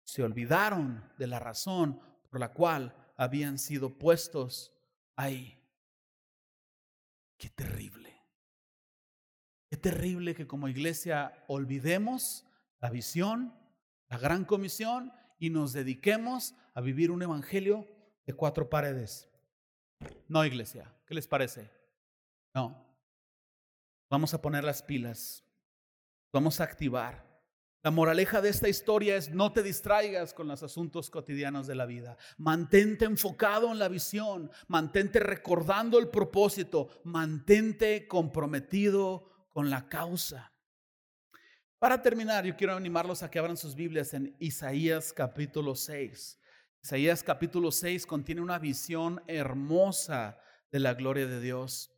se 0.05 0.23
olvidaron 0.23 1.13
de 1.19 1.27
la 1.27 1.41
razón 1.41 2.01
por 2.31 2.39
la 2.39 2.53
cual 2.53 2.95
habían 3.17 3.59
sido 3.59 3.99
puestos 3.99 4.73
ahí. 5.17 5.61
Qué 7.37 7.51
terrible. 7.51 8.06
Qué 9.77 9.91
terrible 9.91 10.35
que 10.35 10.47
como 10.47 10.69
iglesia 10.69 11.45
olvidemos 11.49 12.47
la 12.81 12.89
visión, 12.89 13.55
la 14.09 14.17
gran 14.17 14.47
comisión 14.47 15.13
y 15.39 15.51
nos 15.51 15.75
dediquemos 15.75 16.55
a 16.73 16.81
vivir 16.81 17.11
un 17.11 17.21
evangelio 17.21 17.87
de 18.25 18.33
cuatro 18.33 18.71
paredes. 18.71 19.29
No, 20.29 20.47
iglesia, 20.47 20.91
¿qué 21.07 21.13
les 21.13 21.29
parece? 21.29 21.71
No. 22.55 22.87
Vamos 24.09 24.33
a 24.33 24.41
poner 24.41 24.65
las 24.65 24.83
pilas. 24.83 25.45
Vamos 26.33 26.59
a 26.63 26.65
activar. 26.65 27.27
La 27.83 27.91
moraleja 27.91 28.41
de 28.41 28.49
esta 28.49 28.71
historia 28.71 29.17
es 29.17 29.31
no 29.31 29.53
te 29.53 29.63
distraigas 29.63 30.33
con 30.33 30.49
los 30.49 30.63
asuntos 30.63 31.11
cotidianos 31.11 31.67
de 31.67 31.75
la 31.75 31.85
vida. 31.85 32.17
Mantente 32.39 33.05
enfocado 33.05 33.71
en 33.71 33.79
la 33.79 33.89
visión, 33.89 34.51
mantente 34.69 35.21
recordando 35.21 35.99
el 35.99 36.09
propósito, 36.09 36.89
mantente 37.05 38.09
comprometido 38.09 39.36
con 39.57 39.71
la 39.71 39.89
causa. 39.89 40.53
Para 41.79 42.03
terminar, 42.03 42.45
yo 42.45 42.55
quiero 42.59 42.77
animarlos 42.77 43.23
a 43.23 43.31
que 43.31 43.39
abran 43.39 43.57
sus 43.57 43.75
Biblias 43.75 44.13
en 44.13 44.37
Isaías 44.39 45.15
capítulo 45.15 45.75
6. 45.75 46.39
Isaías 46.83 47.23
capítulo 47.23 47.73
6 47.73 48.05
contiene 48.05 48.43
una 48.43 48.59
visión 48.59 49.23
hermosa 49.27 50.39
de 50.71 50.81
la 50.81 50.93
gloria 50.93 51.27
de 51.27 51.41
Dios. 51.41 51.91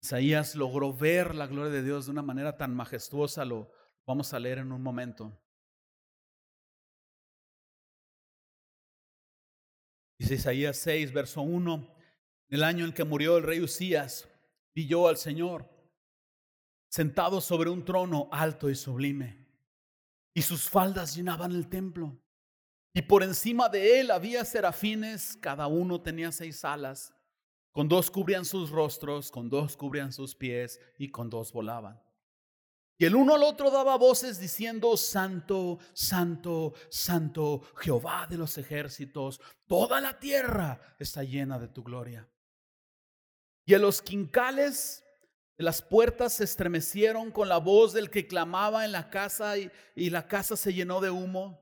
Isaías 0.00 0.54
logró 0.54 0.94
ver 0.94 1.34
la 1.34 1.46
gloria 1.46 1.70
de 1.70 1.82
Dios 1.82 2.06
de 2.06 2.12
una 2.12 2.22
manera 2.22 2.56
tan 2.56 2.74
majestuosa, 2.74 3.44
lo 3.44 3.70
vamos 4.06 4.32
a 4.32 4.38
leer 4.38 4.56
en 4.56 4.72
un 4.72 4.82
momento. 4.82 5.38
Dice 10.18 10.36
Isaías 10.36 10.78
6, 10.78 11.12
verso 11.12 11.42
1, 11.42 11.74
en 11.74 12.56
el 12.56 12.64
año 12.64 12.86
en 12.86 12.94
que 12.94 13.04
murió 13.04 13.36
el 13.36 13.42
rey 13.42 13.60
Usías, 13.60 14.26
vi 14.74 14.86
yo 14.86 15.08
al 15.08 15.18
Señor 15.18 15.76
sentado 16.88 17.40
sobre 17.40 17.70
un 17.70 17.84
trono 17.84 18.28
alto 18.32 18.70
y 18.70 18.74
sublime, 18.74 19.46
y 20.34 20.42
sus 20.42 20.68
faldas 20.68 21.14
llenaban 21.14 21.52
el 21.52 21.68
templo. 21.68 22.16
Y 22.94 23.02
por 23.02 23.22
encima 23.22 23.68
de 23.68 24.00
él 24.00 24.10
había 24.10 24.44
serafines, 24.44 25.36
cada 25.40 25.66
uno 25.66 26.00
tenía 26.00 26.32
seis 26.32 26.64
alas, 26.64 27.14
con 27.72 27.88
dos 27.88 28.10
cubrían 28.10 28.44
sus 28.44 28.70
rostros, 28.70 29.30
con 29.30 29.48
dos 29.48 29.76
cubrían 29.76 30.12
sus 30.12 30.34
pies, 30.34 30.80
y 30.98 31.08
con 31.10 31.30
dos 31.30 31.52
volaban. 31.52 32.02
Y 33.00 33.04
el 33.04 33.14
uno 33.14 33.36
al 33.36 33.44
otro 33.44 33.70
daba 33.70 33.96
voces 33.96 34.40
diciendo, 34.40 34.96
Santo, 34.96 35.78
Santo, 35.92 36.74
Santo, 36.90 37.62
Jehová 37.76 38.26
de 38.28 38.36
los 38.36 38.58
ejércitos, 38.58 39.40
toda 39.68 40.00
la 40.00 40.18
tierra 40.18 40.80
está 40.98 41.22
llena 41.22 41.60
de 41.60 41.68
tu 41.68 41.84
gloria. 41.84 42.28
Y 43.64 43.74
a 43.74 43.78
los 43.78 44.02
quincales 44.02 45.04
Las 45.58 45.82
puertas 45.82 46.34
se 46.34 46.44
estremecieron 46.44 47.32
con 47.32 47.48
la 47.48 47.58
voz 47.58 47.92
del 47.92 48.10
que 48.10 48.28
clamaba 48.28 48.84
en 48.84 48.92
la 48.92 49.10
casa 49.10 49.58
y, 49.58 49.70
la 49.96 50.28
casa 50.28 50.56
se 50.56 50.72
llenó 50.72 51.00
de 51.00 51.10
humo. 51.10 51.60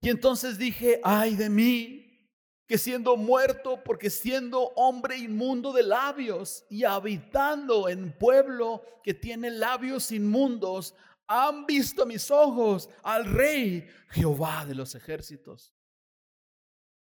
Y 0.00 0.10
entonces 0.10 0.58
dije, 0.58 1.00
ay 1.02 1.34
de 1.34 1.50
mí, 1.50 2.30
que 2.68 2.78
siendo 2.78 3.16
muerto, 3.16 3.82
porque 3.82 4.10
siendo 4.10 4.68
hombre 4.76 5.18
inmundo 5.18 5.72
de 5.72 5.82
labios 5.82 6.64
y 6.70 6.84
habitando 6.84 7.88
en 7.88 8.16
pueblo 8.16 8.84
que 9.02 9.12
tiene 9.12 9.50
labios 9.50 10.12
inmundos, 10.12 10.94
han 11.26 11.66
visto 11.66 12.06
mis 12.06 12.30
ojos 12.30 12.88
al 13.02 13.24
rey 13.24 13.88
Jehová 14.10 14.66
de 14.66 14.76
los 14.76 14.94
ejércitos. 14.94 15.74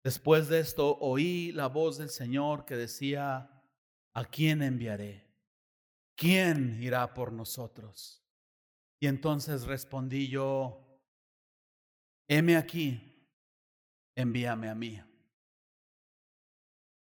Después 0.05 0.49
de 0.49 0.61
esto 0.61 0.97
oí 1.01 1.51
la 1.51 1.66
voz 1.66 1.99
del 1.99 2.11
Señor 2.11 2.66
que 2.66 2.76
decía, 2.76 3.51
¿a 4.14 4.24
quién 4.24 4.62
enviaré? 4.62 5.32
¿Quién 6.23 6.81
irá 6.81 7.14
por 7.14 7.33
nosotros? 7.33 8.23
Y 9.01 9.09
entonces 9.09 9.64
respondí 9.64 10.29
yo, 10.29 11.01
heme 12.29 12.57
aquí, 12.57 13.29
envíame 14.14 14.68
a 14.68 14.75
mí. 14.77 15.03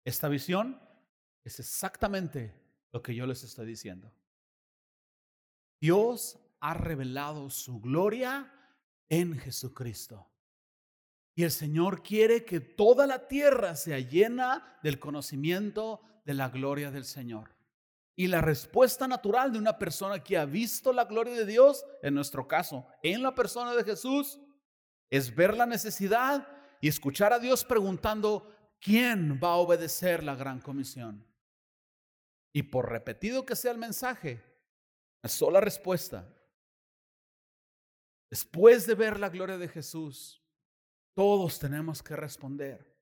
Esta 0.03 0.27
visión 0.27 0.77
es 1.45 1.57
exactamente 1.61 2.53
lo 2.91 3.01
que 3.01 3.15
yo 3.15 3.25
les 3.25 3.45
estoy 3.45 3.65
diciendo. 3.65 4.13
Dios 5.79 6.37
ha 6.59 6.73
revelado 6.73 7.49
su 7.49 7.79
gloria 7.79 8.53
en 9.07 9.39
Jesucristo. 9.39 10.29
Y 11.33 11.43
el 11.43 11.51
Señor 11.51 12.03
quiere 12.03 12.43
que 12.43 12.59
toda 12.59 13.07
la 13.07 13.29
tierra 13.29 13.77
sea 13.77 13.99
llena 13.99 14.77
del 14.83 14.99
conocimiento 14.99 16.01
de 16.25 16.33
la 16.33 16.49
gloria 16.49 16.91
del 16.91 17.05
Señor. 17.05 17.56
Y 18.19 18.25
la 18.25 18.41
respuesta 18.41 19.07
natural 19.07 19.53
de 19.53 19.59
una 19.59 19.77
persona 19.77 20.23
que 20.23 20.37
ha 20.37 20.45
visto 20.45 20.91
la 20.91 21.05
gloria 21.05 21.35
de 21.35 21.45
Dios, 21.45 21.85
en 22.01 22.15
nuestro 22.15 22.47
caso, 22.47 22.87
en 23.03 23.21
la 23.21 23.35
persona 23.35 23.75
de 23.75 23.83
Jesús, 23.83 24.39
es 25.11 25.33
ver 25.35 25.55
la 25.55 25.67
necesidad 25.67 26.47
y 26.81 26.87
escuchar 26.87 27.31
a 27.31 27.37
Dios 27.37 27.63
preguntando, 27.63 28.51
¿quién 28.81 29.39
va 29.41 29.49
a 29.49 29.57
obedecer 29.57 30.23
la 30.23 30.35
gran 30.35 30.59
comisión? 30.59 31.23
Y 32.51 32.63
por 32.63 32.89
repetido 32.89 33.45
que 33.45 33.55
sea 33.55 33.71
el 33.71 33.77
mensaje, 33.77 34.43
una 35.21 35.29
sola 35.29 35.61
respuesta. 35.61 36.27
Después 38.31 38.87
de 38.87 38.95
ver 38.95 39.19
la 39.19 39.29
gloria 39.29 39.59
de 39.59 39.67
Jesús, 39.67 40.43
todos 41.13 41.59
tenemos 41.59 42.01
que 42.01 42.15
responder, 42.15 42.97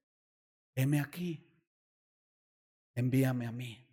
heme 0.75 0.99
aquí, 0.99 1.49
envíame 2.95 3.47
a 3.47 3.53
mí. 3.53 3.84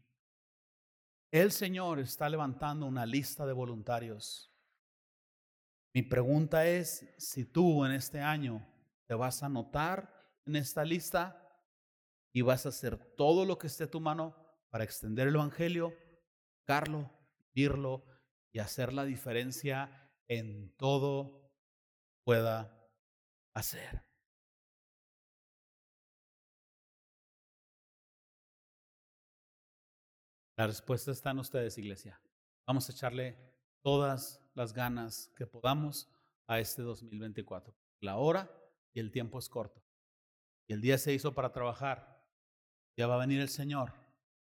El 1.33 1.51
Señor 1.51 1.99
está 1.99 2.29
levantando 2.29 2.87
una 2.87 3.05
lista 3.05 3.45
de 3.45 3.53
voluntarios 3.53 4.53
mi 5.95 6.03
pregunta 6.03 6.67
es 6.67 7.07
si 7.19 7.45
tú 7.45 7.85
en 7.85 7.93
este 7.93 8.21
año 8.21 8.67
te 9.07 9.15
vas 9.15 9.43
a 9.43 9.47
anotar 9.47 10.11
en 10.47 10.57
esta 10.57 10.85
lista 10.85 11.39
y 12.33 12.41
vas 12.41 12.65
a 12.65 12.71
hacer 12.71 12.97
todo 13.15 13.45
lo 13.45 13.59
que 13.59 13.67
esté 13.67 13.85
a 13.85 13.91
tu 13.91 14.01
mano 14.01 14.35
para 14.71 14.85
extender 14.85 15.29
el 15.29 15.35
Evangelio, 15.35 15.93
carlo, 16.65 17.11
vivirlo 17.53 18.07
y 18.53 18.61
hacer 18.61 18.95
la 18.95 19.05
diferencia 19.05 20.11
en 20.29 20.75
todo 20.77 21.53
pueda 22.25 22.89
hacer. 23.53 24.03
La 30.63 30.69
respuesta 30.69 31.11
está 31.11 31.33
en 31.33 31.41
ustedes, 31.41 31.77
iglesia. 31.77 32.21
Vamos 32.69 32.89
a 32.89 32.93
echarle 32.93 33.37
todas 33.83 34.41
las 34.55 34.73
ganas 34.73 35.29
que 35.37 35.45
podamos 35.45 36.09
a 36.47 36.61
este 36.61 36.83
2024. 36.83 37.75
La 37.99 38.17
hora 38.17 38.49
y 38.95 39.01
el 39.01 39.11
tiempo 39.11 39.41
es 39.41 39.49
corto. 39.49 39.83
Y 40.69 40.73
el 40.73 40.81
día 40.81 40.99
se 40.99 41.13
hizo 41.13 41.35
para 41.35 41.51
trabajar. 41.51 42.25
Ya 42.97 43.09
va 43.09 43.17
a 43.17 43.27
venir 43.27 43.41
el 43.41 43.49
Señor. 43.49 43.93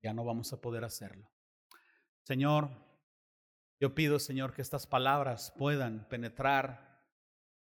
Ya 0.03 0.13
no 0.13 0.23
vamos 0.23 0.53
a 0.53 0.61
poder 0.61 0.83
hacerlo. 0.83 1.31
Señor, 2.21 2.69
yo 3.79 3.95
pido, 3.95 4.19
Señor, 4.19 4.53
que 4.53 4.61
estas 4.61 4.85
palabras 4.85 5.51
puedan 5.57 6.07
penetrar 6.09 7.03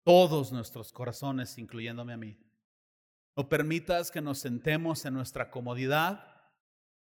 todos 0.03 0.51
nuestros 0.51 0.91
corazones, 0.91 1.59
incluyéndome 1.59 2.13
a 2.13 2.17
mí. 2.17 2.35
No 3.37 3.47
permitas 3.47 4.09
que 4.09 4.21
nos 4.21 4.39
sentemos 4.39 5.05
en 5.05 5.13
nuestra 5.13 5.51
comodidad. 5.51 6.28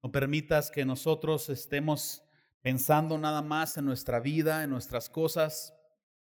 No 0.03 0.11
permitas 0.11 0.71
que 0.71 0.83
nosotros 0.83 1.49
estemos 1.49 2.23
pensando 2.61 3.17
nada 3.17 3.41
más 3.41 3.77
en 3.77 3.85
nuestra 3.85 4.19
vida, 4.19 4.63
en 4.63 4.71
nuestras 4.71 5.09
cosas. 5.09 5.75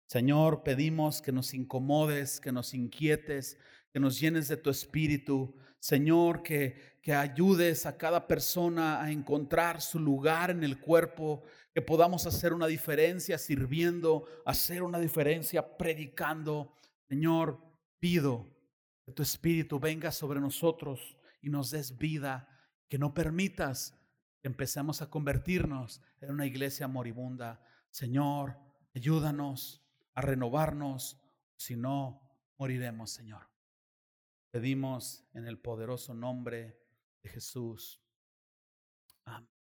Señor, 0.07 0.63
pedimos 0.63 1.23
que 1.23 1.33
nos 1.33 1.55
incomodes, 1.55 2.41
que 2.41 2.53
nos 2.53 2.75
inquietes, 2.75 3.57
que 3.93 4.01
nos 4.01 4.21
llenes 4.21 4.49
de 4.49 4.57
tu 4.59 4.69
espíritu. 4.69 5.55
Señor, 5.79 6.43
que, 6.43 6.99
que 7.01 7.15
ayudes 7.15 7.87
a 7.87 7.97
cada 7.97 8.27
persona 8.27 9.01
a 9.01 9.11
encontrar 9.11 9.81
su 9.81 9.99
lugar 9.99 10.51
en 10.51 10.63
el 10.63 10.79
cuerpo, 10.79 11.43
que 11.73 11.81
podamos 11.81 12.27
hacer 12.27 12.53
una 12.53 12.67
diferencia 12.67 13.39
sirviendo, 13.39 14.27
hacer 14.45 14.83
una 14.83 14.99
diferencia 14.99 15.79
predicando. 15.79 16.75
Señor, 17.09 17.59
pido 17.99 18.47
que 19.07 19.13
tu 19.13 19.23
espíritu 19.23 19.81
venga 19.81 20.13
sobre 20.13 20.39
nosotros 20.39 21.17
y 21.41 21.49
nos 21.49 21.71
des 21.71 21.97
vida, 21.97 22.50
que 22.91 22.99
no 22.99 23.15
permitas 23.15 23.97
empecemos 24.43 25.01
a 25.01 25.09
convertirnos 25.09 26.03
en 26.21 26.33
una 26.33 26.45
iglesia 26.45 26.89
moribunda. 26.89 27.65
Señor, 27.89 28.59
ayúdanos 28.95 29.87
a 30.15 30.21
renovarnos, 30.21 31.23
si 31.57 31.77
no, 31.77 32.21
moriremos, 32.59 33.13
Señor. 33.13 33.49
Pedimos 34.51 35.25
en 35.35 35.47
el 35.47 35.59
poderoso 35.59 36.15
nombre 36.15 36.81
de 37.23 37.29
Jesús. 37.29 38.03
Amén. 39.25 39.60